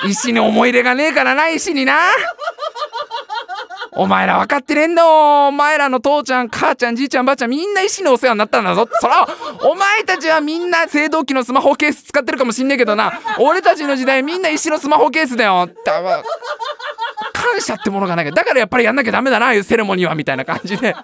[0.06, 1.98] 石に思い入れがねえからな石にな。
[3.96, 8.88] お前ら分かってねえんだお前らの父ちゃん母ちゃんじいちゃんばあちゃんみんな医師のお世話になったんだぞ。
[9.00, 9.26] そら
[9.62, 13.20] お前たちはみんな青銅器のスマホケース使ってるかもしんねえけどな。
[13.38, 15.68] 俺たちの時代みんな石のスマホケースだよ。
[15.84, 16.02] た
[17.32, 18.24] 感謝ってものがない。
[18.24, 19.52] からだからやっぱりやんなきゃダメだな。
[19.52, 20.96] いうセレモニーはみたいな感じで。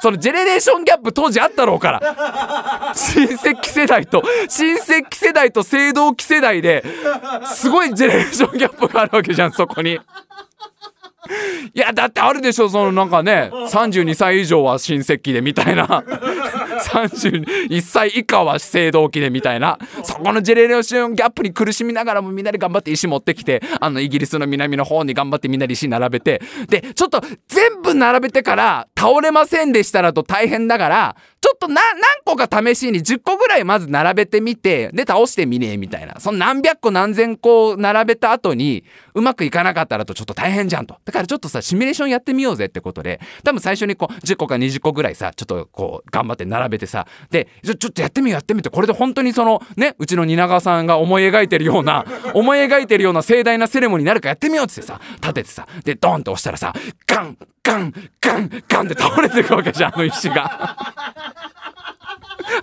[0.00, 2.92] そのジェネレーションギャップ当時あったろうから。
[2.94, 6.82] 親戚世代と親戚世代と青銅器世代で
[7.46, 10.00] すごいジェネレーションギャップがあるわけじゃんそこに。
[11.72, 16.04] いやだってあるでしょそのなんかね32歳以上は親戚でみたいな。
[16.74, 19.78] 31歳以下は青銅器でみたいな。
[20.02, 26.42] そこのジェネレーションギャップに苦しみながらもみんなで頑張って石持ってきてあのイギリスの南の方に頑張ってみんなで石並べて。
[26.68, 36.16] でちょっと全部並べてから倒れませんでしたらと大変だからちょっとな何個か試しに10個ぐらいまず並べてみてで倒してみねえみたいな。
[36.18, 38.84] その何百個何千個並べた後に
[39.14, 56.72] うまくいかなかったらとちょっと大変じゃんとだからちょっとさシミュレーションやってみようぜってことで多分最初にこう10個か20個ぐらいさちょっとこう頑張って並べてさでちょちょっとやってみようやってみてこれで本当にそのねうちの蜷川さんが思い描いてるような 思い描いてるような盛大なセレモニーになるかやってみようってさ立ててさでドンって押したらさ
[57.06, 60.76] ガンガンガンガンって倒れていくわけじゃんあの石が。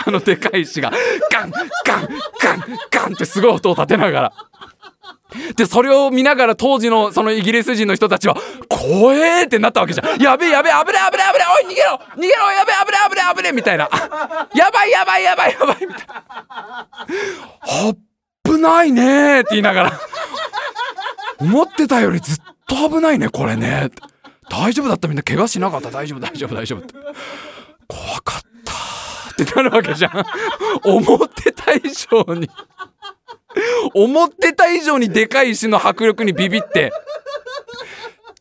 [0.05, 0.91] あのでかい石が
[1.31, 2.07] ガンガン
[2.41, 4.33] ガンガンってすごい音を立てながら。
[5.61, 8.35] でそれを見ながら当時のそのイギリス人の人たちは
[8.67, 13.87] 「怖え!」ってなったわけじゃん「やべえやべえ危ねえ危ねえ危ねえおい逃げろ逃げろやべえ危ねえ危ねえ危ねえ」みたいな
[14.55, 16.87] 「やばいやばいやばいやばい」みたいな
[18.43, 19.99] 「危ないね」って言いながら
[21.39, 23.89] 「思ってたよりずっと危ないねこれね」
[24.49, 25.23] 大丈夫だったみんな。
[25.23, 25.91] 怪我しなかった。
[25.91, 26.93] 大丈夫大丈夫大丈夫って。
[27.87, 30.25] 怖かったってなるわけじゃん。
[30.83, 32.49] 思ってた以上に。
[33.93, 36.91] 思ってた以上にでかい石の迫力にビビって。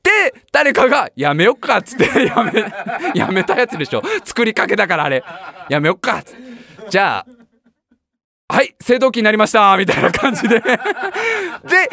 [0.02, 2.64] で誰かが「やめよっか」っつって やめ
[3.14, 4.02] やめたやつでしょ。
[4.24, 5.22] 作りかけだからあれ。
[5.68, 6.22] やめよっか
[6.88, 7.24] じゃ
[8.48, 10.60] あはい青銅器になりましたみたいな感じで。
[10.60, 10.70] で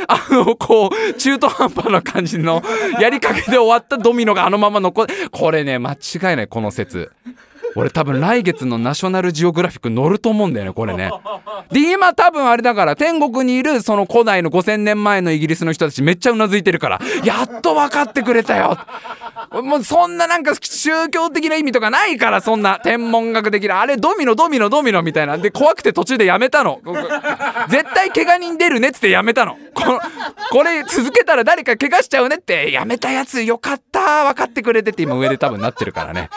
[0.07, 2.63] あのこう中途半端な感じの
[2.99, 7.11] やりかけで終わったドミノがあのまま残これね間違いないこの説。
[7.75, 11.11] 俺多分来月のナショナルジオグラフィック乗ると思うんだよねこれね。
[11.71, 18.77] で今多分あれだから天国にいるその古代の5000年前のイギリスの人たちめっちゃうなずいてるからやっと分かってくれたよ。
[19.61, 25.37] もうそんななんか宗教的な意味とかないからそんな天文学的なあれドミノドミノドミノみたいな。
[25.37, 26.81] で怖くて途中でやめたの。
[27.69, 29.57] 絶対怪我人出るねっつってやめたの。
[29.73, 29.99] こ
[30.51, 32.71] これ続けたら誰か怪我しちゃうねって。
[32.71, 36.29] やめたやつよかった分かってくれてって今上で多分なってるからね。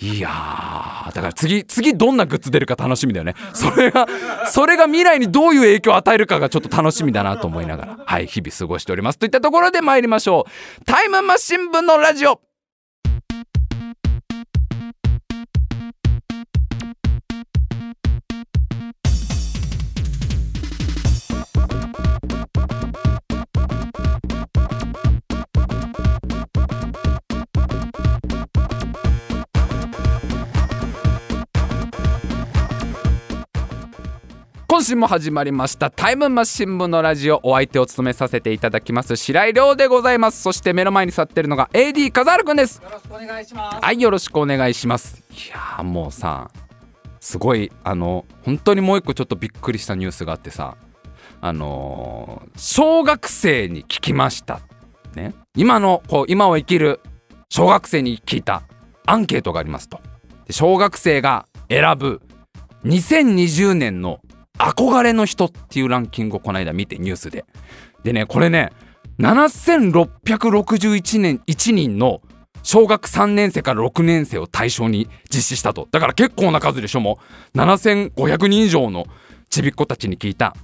[0.00, 3.34] いやーだから次次どんなグッズ出るか楽しみだよね。
[3.52, 4.06] それが
[4.46, 9.18] それが未来にどういう影響を与えるかがちょっと楽しみだなと思いながらはい日々過ごしております。
[9.18, 10.46] といったところで参りましょ
[10.80, 10.84] う。
[10.84, 12.47] タイムマシン部のラジオ。
[34.78, 35.90] 今週も始まりました。
[35.90, 39.16] タイムマシン部のラジオお相手を務めさせていただきます。
[39.16, 40.40] 白井亮でございます。
[40.40, 42.80] そして目の前に座ってるのが AD カザールくんです。
[42.80, 43.84] よろしくお願いします。
[43.84, 45.20] はいよろしくお願いします。
[45.32, 46.48] いやーもうさ
[47.18, 50.76] すごいあの本当にもう一個ちょっとびっくりしたニュースがあってさ
[51.40, 54.60] あのー小学生に聞きました
[55.16, 55.34] ね。
[55.56, 57.00] 今のこう今を生きる
[57.50, 58.62] 小学生に聞いた
[59.06, 60.00] アンケートがありますと。
[60.46, 62.22] で小学生が選ぶ
[62.84, 64.20] 2020年の
[64.58, 67.44] 憧れの人っていうランキングをこの間見てニュースで。
[68.04, 68.70] でねこれね
[69.18, 72.20] 7661年1人の
[72.62, 75.88] 小学3年生から6年生を対象に実施したと。
[75.90, 77.18] だから結構な数でしょも
[77.54, 77.58] う。
[77.58, 79.06] 7500人以上の
[79.48, 80.54] ちびっ子たちに聞いた。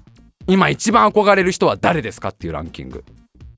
[0.47, 3.05] 今一番憧れる人は誰ですかっていうランキング。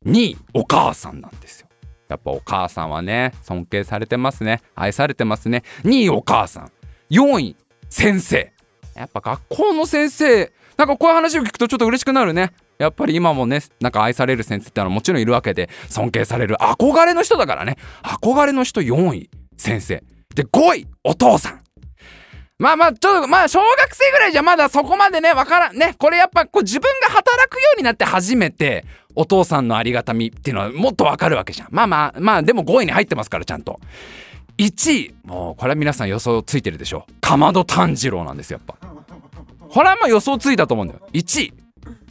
[0.04, 1.68] 2位お母さんなんですよ。
[2.08, 4.62] やっぱお母さんはね尊敬されてますね。
[4.74, 5.64] 愛されてますね。
[5.82, 6.70] 2位お母さん。
[7.10, 7.56] 4位
[7.88, 8.52] 先生。
[8.96, 12.52] やっぱ学校の先生なんかこういう話を聞くとちょっと嬉しくなるね。
[12.78, 17.76] やっぱり今もねなんか愛される先生ってのはもちろんいるわけで尊敬される憧れの人だからね。
[18.02, 20.02] 憧れの人4位先生。
[20.34, 21.60] で5位お父さん。
[22.58, 25.76] まあまあちょっとまあ小学生ぐらいじゃまだそこまでねわからん。
[25.76, 31.68] ねこれやっぱこう自分が働くようになって初めてお父さんのありがたみっていうのはもっとわかるわけじゃん。
[31.70, 33.78] まあまあまあでも5位に入ってますからちゃんと。
[34.58, 35.14] 1位。
[35.24, 37.12] もうこれは皆さん予想ついてるでしょう。
[37.20, 38.76] かまど炭治郎なんですやっぱ。
[39.68, 41.00] これはまあ予想ついたと思うんだよ。
[41.12, 41.52] 1位。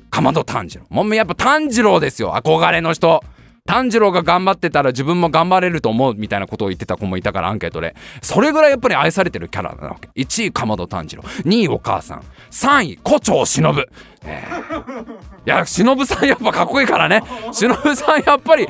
[0.10, 0.86] かまど炭治郎。
[0.90, 2.34] もうやっぱ炭治郎ですよ。
[2.34, 3.24] 憧れの人。
[3.68, 7.96] 炭治郎が頑張ってたら自分も頑張れると思うみたいなことを言ってた子もいたからアンケートで。
[8.22, 10.08] それぐらいやっぱり愛されてるキャラなわけ。
[10.16, 11.24] 1位かまど炭治郎。
[11.24, 12.24] 2位お母さん。
[12.52, 13.74] 3位胡蝶忍
[14.26, 17.22] いや忍さんやっぱかっこいいからね。
[17.52, 18.70] 忍さんやっぱりち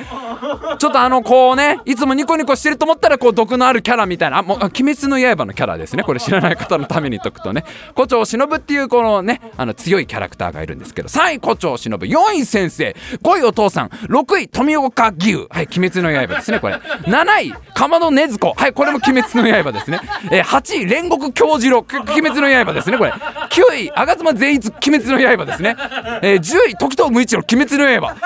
[0.86, 6.02] ょっとあのこうねいつもニコニコしてると思ったらこう毒のあるキャラみたいなもう「鬼滅の刃」のキャラですね。
[6.02, 7.64] これ知らない方のために言っとくとね。
[7.94, 11.08] 胡蝶忍っていうこのねあの強いキャラクターがいるんですけど。
[11.08, 12.94] 3位胡蝶忍4位先生。
[13.22, 13.88] 5位お父さん。
[13.88, 16.74] 6位富岡義勇はい鬼滅の刃ですねこれ。
[16.74, 21.78] 7位かまど禰豆子はいこれも鬼滅の刃ですね、えー、8位煉獄京次郎。
[21.88, 23.12] 鬼滅の刃ですねこれ。
[23.50, 25.76] 9位吾妻善逸鬼滅の刃ですね、
[26.22, 28.16] えー、10位時藤無一郎鬼滅の刃。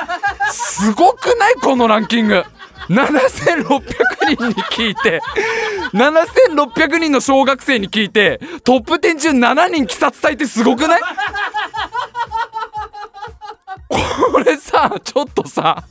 [0.52, 1.54] すごくない？
[1.54, 2.44] このランキング。
[2.88, 3.82] 7600
[4.34, 5.20] 人に聞いて。
[5.92, 8.40] 7600人の小学生に聞いて。
[8.64, 11.00] トップ10中7人鬼殺隊ってすごくない？
[13.88, 15.84] これさちょっとさ。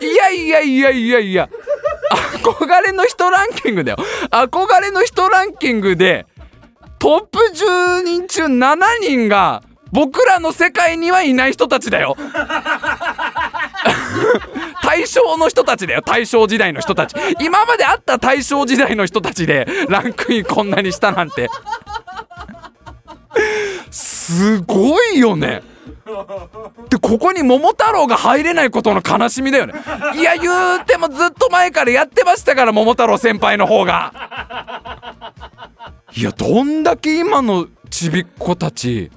[0.00, 1.48] いやいやいやいやいや。
[2.42, 3.98] 憧れの人ランキングだよ。
[4.30, 6.26] 憧れの人ランキングで
[7.00, 12.14] トップ10人中7人が僕らの世界にはいない人たちだよ。
[14.84, 16.02] 大正の人たちだよ。
[16.02, 17.16] 大正時代の人たち。
[17.40, 21.48] 今まであった大正時代の人たちでランクインこんなにしたなんて。
[23.90, 25.62] すごいよね。
[26.90, 29.72] でここに桃太郎が入れないことの悲しみだよね。
[30.16, 34.12] いや言うてもずっと前からやってましたから桃太郎先輩の方が。
[36.16, 39.10] いやどんだけ今のちびっ子たち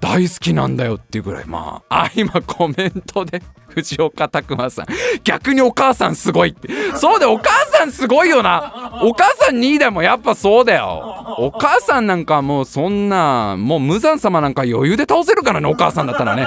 [0.00, 3.42] 大好きなんだよっていうぐらいまああ今コメントで
[3.74, 4.86] 藤岡拓馬さん。
[5.24, 6.68] 逆にお母さんすごいって。
[6.94, 9.00] そうだよお母さんすごいよな。
[9.02, 11.36] お母さん2位でもやっぱそうだよ。
[11.38, 16.46] お母さんなんかもうそんなもう無惨様なんか余裕で倒せるからねお母さんだったらね。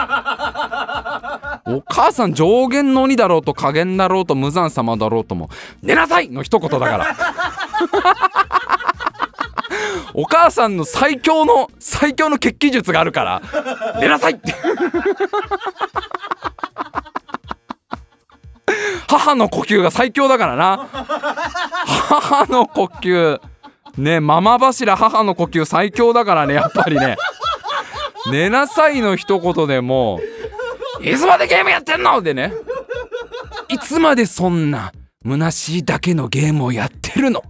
[1.66, 5.50] お母さん上限の鬼だろうと加減だろうと無惨様だろうとも
[5.82, 7.16] 寝なさいの一言だから。
[10.14, 13.42] お母さんの最強の最強の決起術があるから
[14.00, 14.54] 寝なさいって。
[19.08, 20.88] 母の呼吸が最強だからな。
[20.92, 23.40] 母の呼吸。
[23.98, 27.18] ねママ柱母の呼吸最強だからねやっぱりね。
[28.32, 30.20] 寝なさいの一言でも
[31.02, 32.22] いつまでゲームやってんの？
[32.22, 32.54] でね。
[33.70, 34.92] いつまでそんな
[35.28, 37.44] 虚しいだけのゲームをやってるの。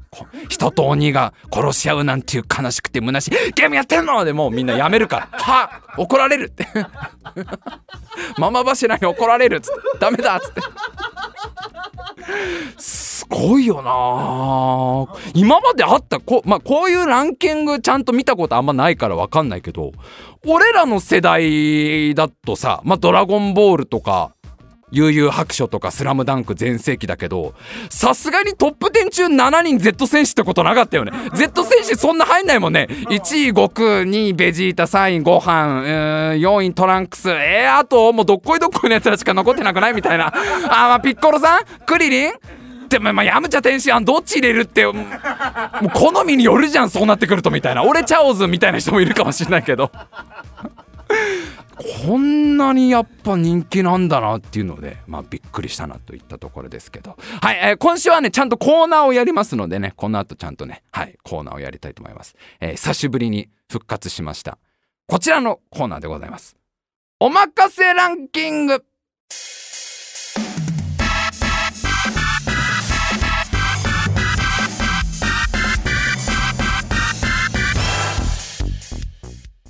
[0.50, 3.32] 人と鬼が殺し合うなんていう悲しくて虚しい。
[3.54, 5.40] ゲームやってんのでもうみんなやめるから。
[5.40, 6.68] は怒られるって。
[8.38, 10.00] マ マ柱に怒られるっつって。
[10.00, 10.62] ダメだっつって。
[12.78, 15.22] すごいよな。
[15.34, 19.92] 今まであったこ,、まあ、こういうランキングちゃんと見たことあんまないから分かんないけど
[20.46, 24.34] 俺らの世代だとさ「まあ、ドラゴンボール」とか
[24.92, 27.54] 悠々白書とかスラムダンク全盛期だけど、
[27.90, 31.12] さすがにトップ10中7人 Z 戦士ってことなかったよね。
[31.34, 32.88] Z 戦士そんな入んないもんね。
[32.90, 35.84] 1位悟空、2位ベジータ、3位ご飯、
[36.36, 40.28] 4位トランクス、えー、あともうどっこいどっこいのやつらしか残ってなくないみたいな。
[40.28, 40.32] あ、
[40.70, 41.66] まあピッコロさん？
[41.86, 42.32] クリリン？
[42.88, 44.96] でもまあヤムチャ天使案どっち入れるってもう
[45.94, 49.92] 好みによるじゃんそうなってくるとみたいな俺チャオズみたいな人もいるかもしれないけど
[51.78, 62.36] こんなにやっぱ人気なんだなっていうので、まあ、びっくりしたなといったところですけど、はい、えー、今週はね、ちゃんとコーナーをやりますのでね、この後ちゃんとね、はい、コーナーをやりたいと思います。
[62.60, 64.58] えー、久しぶりに復活しました。
[65.08, 66.58] こちらのコーナーでございます。
[67.20, 68.84] おまかせランキング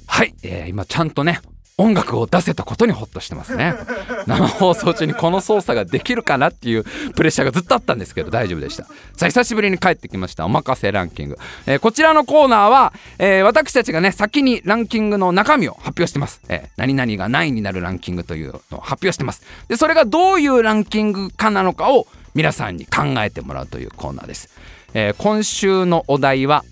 [0.08, 1.42] はい、えー、今ちゃんとね
[1.80, 3.76] 音楽を出せたことにホッとしてますね。
[4.26, 8.86] 生放送中にこの操作ができるかなっていうプレッシャーがずっとあったんですけど大丈夫でした。
[9.16, 10.44] さあ久しぶりに帰ってきました。
[10.46, 11.38] おまかせランキング、
[11.68, 19.44] えー、こちらのコーナーは、えー、私たちがね先にランキングの中身を発表してます、えー、何々が何位になるランキングというのを発表してます。
[19.68, 24.50] でそれがどういうランキングかなのかを皆さんに考えてもらうというコーナーです、
[24.94, 26.64] え今週のお題は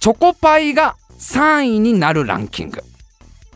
[0.00, 2.82] チョコパイが3位になるランキング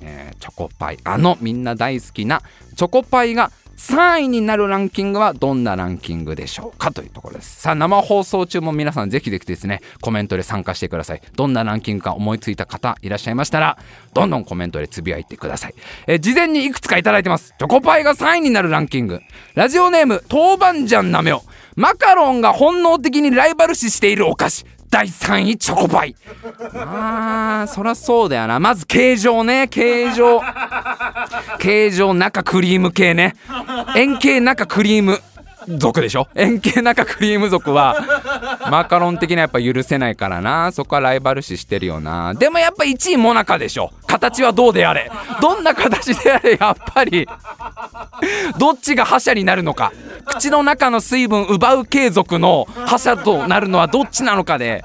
[0.05, 0.99] えー、チョコパイ。
[1.05, 2.43] あのみんな大好きな
[2.77, 7.61] チョコパイが3位になるランキングはどんなランキングでしょうかというところです。
[7.61, 11.23] さあ生放送中も皆さんぜひぜひですねコメントで参加してください。
[11.35, 13.79] どんなランキングか思いついた方いらっしゃいましたら
[14.13, 15.75] どんどんコメントでつぶやいてください、
[16.07, 17.55] え、事前にいくつか頂いてます。
[17.59, 19.21] チョコパイが3位になるランキング。
[19.55, 21.43] ラジオネーム豆板醤なめお。
[21.75, 24.67] マカロンが本能的にライバル視しているお菓子。
[24.95, 26.15] 第3位チョコパイ。
[26.77, 28.61] あーそりゃそうだよな。
[28.61, 29.67] まず形状ね。
[29.67, 30.41] 形状。
[31.59, 33.35] 形状中クリーム系ね。
[33.97, 35.21] 円形中クリーム。
[35.69, 36.29] 族でしょ？
[36.35, 37.97] 円形中クリーム族は
[38.71, 40.73] マカロン的にはやっぱ許せないからな。
[40.73, 42.35] そこはライバル視してるよな。
[42.35, 43.91] でもやっぱ1位モナカでしょ？
[44.07, 45.11] 形はどうであれ？
[45.41, 46.57] どんな形であれ？
[46.61, 47.27] やっぱり
[48.59, 49.93] どっちが覇者になるのか？
[50.27, 54.85] 口の中の水分奪う継続の覇者となるのはどっちなのかで。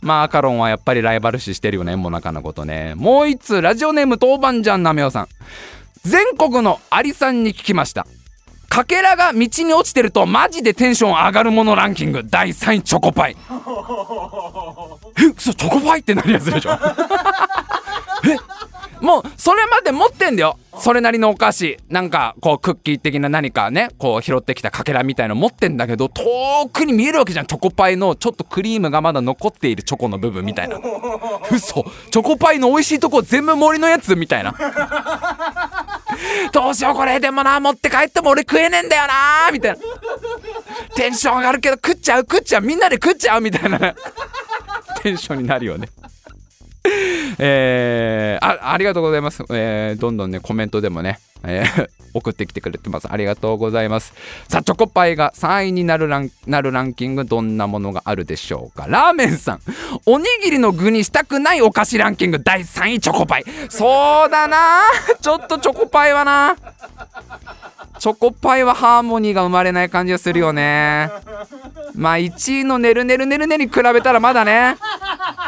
[0.00, 2.94] マカロンはやっぱりライバル視してるよねモナカのことね。
[2.94, 5.28] もう一つラジオネーム豆板醤なめおさん。
[6.02, 8.06] 全国のアリさんに聞きました。
[8.74, 12.22] かけらが道に落ちてるとマジでテンション上がるものランキング。
[12.24, 13.36] 第3位チョコパイ。
[15.16, 18.36] え嘘チョコパイってなるやつでしょえ
[19.00, 20.58] もうそれまで持ってんだよ。
[20.76, 21.78] それなりのお菓子。
[21.88, 27.46] なんかこうクッキー的な何かねこう拾ってきたかけらみたいの持ってんだけど遠くに見えるわけじゃん。
[27.46, 30.80] チョコパイのちょっとクリームがまだ残っているチョコの部分みたいな。
[31.52, 31.84] 嘘。
[32.10, 34.52] チョコパイの美味しいとこ全部森のやつみたいな。
[36.52, 37.20] どうしようこれ。
[37.20, 39.50] でもな持って帰っても俺食えねえんだよな。
[39.52, 39.78] みたいな。
[40.94, 43.94] テンション上がるけど食っちゃう食っちゃうみんなで食っちゃうみたいな。
[45.02, 45.88] テンションになるよね。
[47.38, 53.08] えー、あありがとうございます、えー、どんどんねコメントでもね、えー、 送ってきてくれてます。
[53.10, 54.14] ありがとうございます。
[54.48, 58.86] さあチョコパイが3位になるランなるランキングどんなものがあるでしょうか。
[58.88, 59.60] ラーメンさん。
[60.06, 62.40] おにぎりの具にしたくないお菓子ランキング。
[62.42, 63.44] 第3位チョコパイ。
[63.68, 64.82] そうだな。
[65.20, 66.56] ちょっとチョコパイはな。
[67.98, 71.10] チョコパイはハーモニーが生まれない感じがするよね。
[71.94, 74.76] まあ1位のねるねるねるねに比べたらまだね。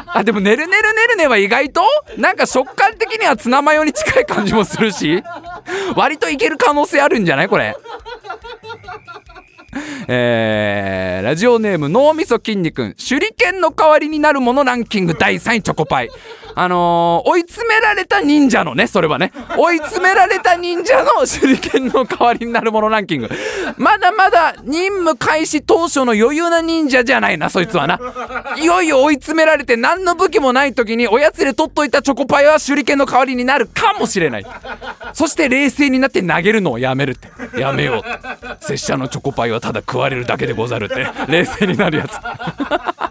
[0.06, 1.75] あでもねるねるねるねは意外と
[2.16, 5.22] なんか食感的にはツナマヨに近い感じもするし
[5.96, 7.48] 割といける可能性あるんじゃない？
[7.48, 7.76] これ。
[10.08, 16.10] えー、ラジオネーム脳みそ筋肉手裏剣の代わりになるものランキング第3位チョコパイ。
[16.58, 19.30] あのー、追い詰められた忍者のねそれはね。
[19.58, 23.30] 追い詰められた忍者の手裏剣の代わりになるものランキング。
[23.76, 28.00] まだまだ任務開始当初の余裕な忍者じゃないなそいつはな。
[28.56, 34.46] いよいよ追い詰められて何の武器もない時におやつで取っといたチョコパイは手裏剣の代わりになるかもしれない。
[35.12, 37.60] そして冷静になって投げるのをやめるって。
[37.60, 41.06] やめよう拙者のチョコパイはただ食われるだけでござるって。
[41.28, 43.05] 冷静になるやつ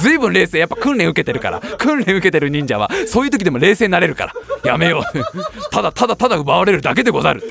[0.00, 0.58] ずいぶん冷静。
[0.58, 1.60] やっぱ訓練受けてるから。
[1.60, 4.32] 訓練受けてる忍者はそういう時でも冷静になれるから。
[4.64, 5.02] やめよう。
[5.70, 7.42] ただただただ奪われるだけでござる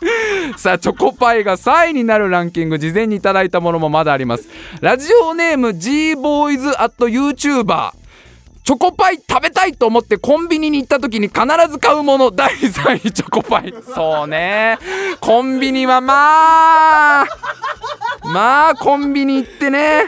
[0.56, 4.48] さあチョコパイが3位になるランキング事前にいただいたものもまだあります。
[4.80, 7.92] ラジオネーム G ボーイズアット YouTuber
[8.70, 13.74] チョコパイ食べたいと思ってコンビニに行った時に必ず買うもの 第3位チョコパイ。
[13.92, 14.78] そうね。
[15.18, 17.26] コンビニはまあ
[18.22, 20.04] まあコンビニ行ってね。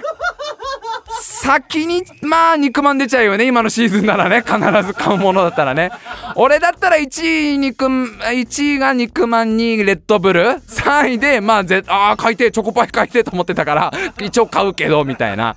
[1.23, 3.47] 先にまあ肉まん出ちゃうよね。
[3.47, 4.43] 今のシーズンならね。
[4.43, 5.91] 必ず買うものだったらね。
[6.35, 10.43] 俺だったら1位肉1位が肉まんにレッドブル。
[10.43, 15.57] 3位でまあぜあ買いてチョコパイ買いてと思ってたから一応買うけどみたいな。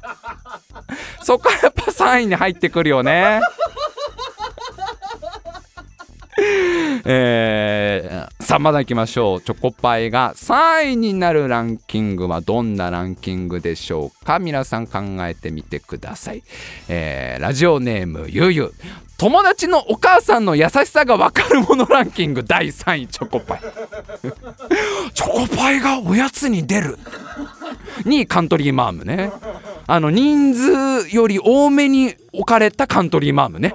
[1.22, 3.42] そっからやっぱ3位に入ってくるよね。
[7.06, 9.42] えー、さあまだいきましょう。
[9.42, 14.40] チョコパイが3位になるランキングはどんなランキングでしょうか？
[14.40, 16.44] 皆さん考えてみてください、
[16.90, 18.74] えー、ラジオネームゆゆ
[19.18, 22.44] 友達のお母さんの優しさが分かるものランキング。
[22.48, 23.62] 第3位チョコパイ。
[25.14, 27.00] チョコパイがおやつに出る。
[28.04, 29.32] 2位カントリーマームね。
[29.88, 33.74] あの人数より多めに置かれたカントリーマームね。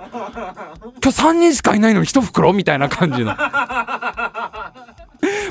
[1.02, 2.52] 今日3人しかいないのに1袋？
[2.52, 3.34] みたいな感じの。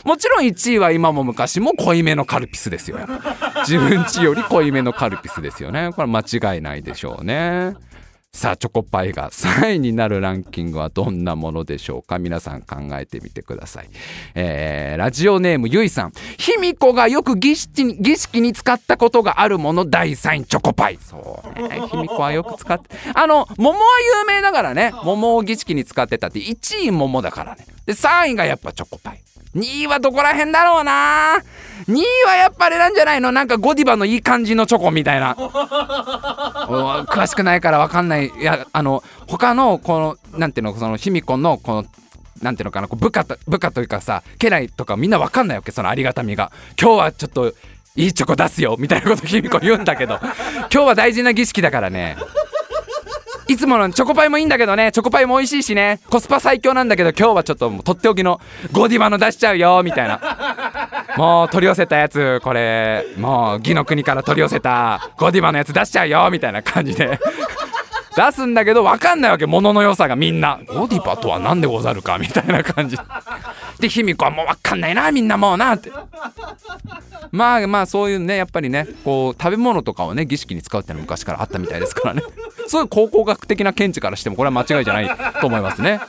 [0.05, 2.99] もちろん1位は今も昔も濃いめのカルピスですよ。
[3.67, 5.91] 自分ちより濃いめのカルピスですよね。
[5.95, 7.73] これ間違いないでしょうね
[8.31, 12.19] さあチョコパイが3位になるランキングはどんなものでしょうか？
[12.19, 13.89] 皆さん考えてみてください、
[14.35, 16.13] えー、ラジオネームゆいさん。
[16.37, 20.99] 卑弥呼がよく儀式に儀式に使ったことがあるもの第3位チョコパイ。
[21.01, 21.81] そうね。
[21.91, 23.85] 卑弥呼はよく使ってあの桃は
[24.21, 24.93] 有名だからね。
[25.03, 27.65] 桃を儀式に使ってたって1位桃だからね。
[27.87, 29.21] で3位がやっぱチョコパイ。
[29.55, 31.37] 2位はどこら辺だろうな。
[31.87, 33.31] 2位はやっぱあれなんじゃないの？
[33.31, 35.33] なんかゴディバのいい感じのチョコみたいな。
[37.09, 38.27] 詳しくないから分かんない。
[38.27, 40.75] いやあの他のこのなんていうの？
[40.75, 41.85] その卑弥呼のこの
[42.41, 42.87] なんていうのかな？
[42.87, 45.71] こう部下部下というかさ家来とかみんな分かんないわけ？
[45.71, 46.51] そのありがたみが。
[46.79, 47.53] 今日はちょっと
[47.95, 48.75] いいチョコ出すよ。
[48.77, 50.19] みたいなこと卑弥呼言うんだけど。
[50.71, 52.17] 今日は大事な儀式だからね
[53.49, 54.91] いつものチョコパイもいいんだけどね。
[54.91, 55.99] チョコパイも美味しいしね。
[56.11, 58.39] コスパ最強なんだけど今日はちょっともうとっておきの
[58.71, 60.21] ゴディバの出しちゃうよみたいな。
[61.17, 63.07] もう取り寄せたやつこれ。
[63.17, 67.19] もう義の国から取り寄せたゴディバのやつ出しちゃうよみたいな感じで。
[68.15, 70.59] 出すんだけど分かんないわけ物の良さがみんな。
[70.67, 72.97] ゴディバとは何でござるかみたいな感じ。
[73.79, 75.91] で卑弥呼はもう分かんないなみんなもうなって。
[77.31, 82.21] まあまあそういうねやっぱりねこう食べ物とかをね儀式に使うっていうのは昔からあったみたいですからね。
[82.69, 85.09] そういう考古学的な見地からしてもこれは間違いじゃない
[85.41, 85.99] と思いますね。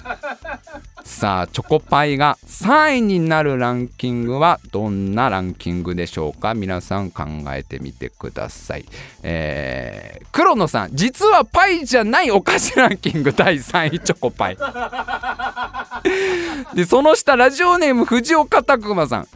[1.03, 6.55] さあチョコパイが3位になるランキングはどんなランキングでしょうか？
[6.55, 8.85] 皆さん考えてみてください。
[9.23, 14.59] えー、黒野さん実はパイじゃないお菓子ランキング第3位チョコパイ。
[16.75, 19.27] でその下ラジオネーム藤岡拓馬さん。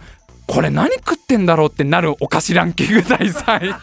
[0.46, 3.74] これ何食ってんだろうってなるお菓子ランキング第3位。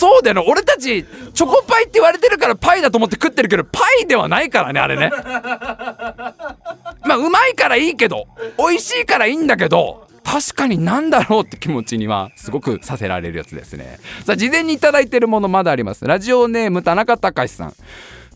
[0.00, 5.10] そうだよね俺たちチョコパイって言われてるからパイだと思って食ってるけどパイではないからねあれね。
[5.10, 8.26] まあうまいからいいけど
[8.56, 13.98] 美味しいからいいんだけど確かになんだろうって気持ちにはすごくさせられるやつですね。
[14.24, 16.06] さあ事前に頂いてるものまだあります。
[16.06, 17.74] ラジオネーム田中隆さん。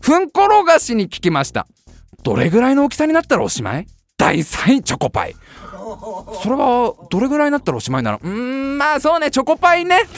[0.01, 1.65] ふんころがしに聞きました。
[2.21, 3.87] どれぐらいの大きさになったらおしまい？
[4.17, 5.35] 第3位チョコパイ。
[6.41, 10.01] それはどれぐらいになったらおしまいなのうーんまあそうねチョコパイね。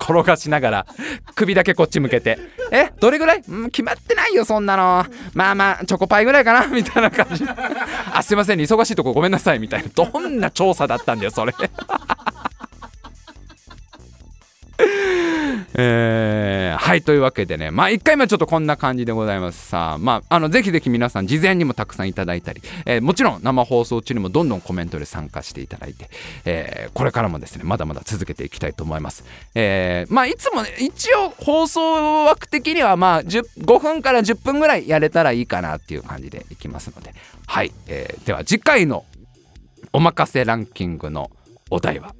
[0.00, 0.86] 転がしながら
[1.34, 2.38] 首だけこっち向けて
[2.70, 3.42] 「えどれぐらい？
[3.48, 5.04] うん決まってないよそんなの。
[5.34, 7.44] まあまあチョコパイぐらいかな」みたいな感じ。
[8.12, 9.88] あすいませんね忙しいとこごめんなさいみたいな。
[9.94, 11.52] どんな調査だったんだよそれ。
[16.94, 19.66] はいというわけでねまあ1回目はちょっとこんな感じでございます。
[19.66, 26.08] さあまああのぜひぜひ皆さん事前にもたくさんいただいたり、えー、もちろん生放送中にもどんどんコメントで参加していただいて、
[26.44, 29.24] えー、これからもですねまだまだ続けていきたいと思います、
[29.56, 37.12] えー、まあいつもね一応放送枠的にはまあ5分から10分ぐらいやれたらいいかなっていう感じでいきますので。
[37.48, 39.04] はい、えー、では次回の
[39.92, 41.32] おまかせランキングの
[41.70, 42.14] お題は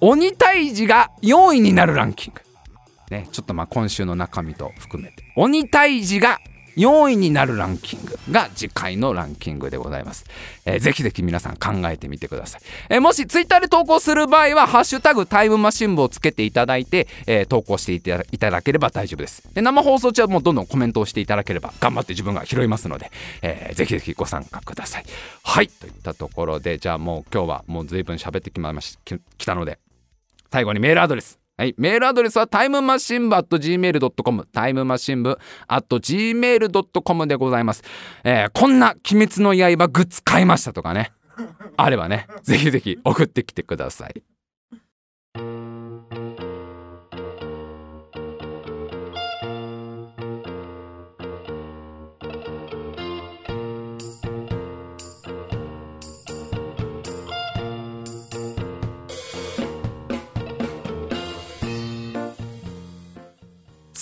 [0.00, 2.49] 鬼退治が4位になるランキング。
[3.10, 5.24] ね、ちょっとまあ今週の中身と含めて。
[5.36, 6.40] 鬼退治が
[6.76, 10.24] 4位になるランキングが次回のランキングでございます。
[10.64, 12.60] えー、ぜひぜひ皆さん考えてみてください。
[12.88, 18.00] えー、もしツイッターで投稿する場合は、ハッシュタグタイムマシン部をつけていただいて、えー、投稿してい
[18.38, 19.42] ただければ大丈夫です。
[19.52, 23.10] で生放送中はもうどんどんコメントをしていただければ頑張って自分が拾いますので、
[23.42, 25.04] えー、ぜひぜひご参加ください。
[25.42, 28.98] はい、といったところで、じゃあもう今日はもう随分喋ってきまし
[29.38, 29.78] きたので、
[30.52, 31.39] 最後にメールアドレス。
[31.60, 31.74] はい。
[31.76, 34.46] メールアドレスはタイムマシン部 at gmail.com。
[34.50, 35.38] タイムマシン部
[35.68, 37.82] at gmail.com でございます。
[38.24, 41.12] えー、こんな鬼滅の刃グッズ買いましたとかね。
[41.76, 44.22] あればね、ぜひぜひ送ってきてください。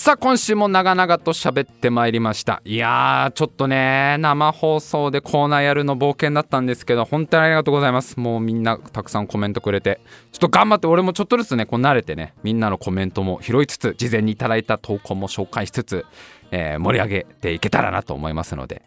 [0.08, 2.62] さあ今週も長々と喋ってまいりました。
[2.64, 8.18] いやーちょっとね生放送でコーナーやるの冒険だったんですけど本当にありがとうございます。
[8.18, 10.00] もうみんなたくさんコメントくれて。
[10.32, 16.06] ちょっと頑張って俺もちょっとずつねこう慣れてねみんなのコメントも拾いつつ事前にいただいた投稿も紹介しつつ、
[16.52, 18.80] えー、盛り上げていけたらなと思いますので。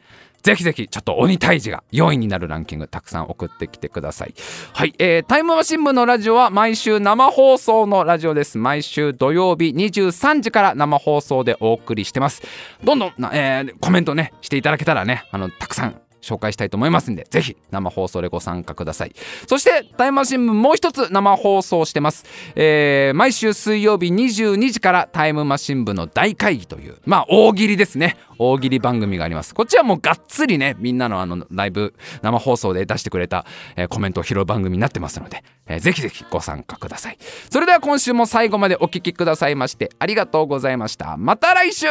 [0.43, 4.33] ぜひぜひちょっと鬼退治が4位になるランキングたくさん送ってきてください。
[4.73, 8.57] はい、えー、タイムマシン部のラジオは毎週生放送のラジオです。
[8.57, 12.41] 毎週土曜日23時から生放送でお送りしてます。
[12.83, 19.13] どんどん、えー、コメントね、していただけたらね、あの、たくさん紹介したいと思いますんで、ぜひ生放送でご参加ください。
[19.47, 22.25] そして、タイムマシン部もう一つ生放送してます。
[22.55, 28.17] えー、毎週水曜日22時からタイムマシン部の大会議という、まあ大喜利ですね。
[28.37, 29.53] 大喜利番組があります。
[29.53, 33.45] こっちはもうがっつりね、みんなのあのライブ、生放送で出してくれた、
[33.75, 37.17] えー、コメントを拾う番組になってますので、えー、ぜひぜひご参加ください。
[37.49, 41.17] それでは今週も最後までお聴きくださいまして、ありがとうございました。
[41.17, 41.87] また来週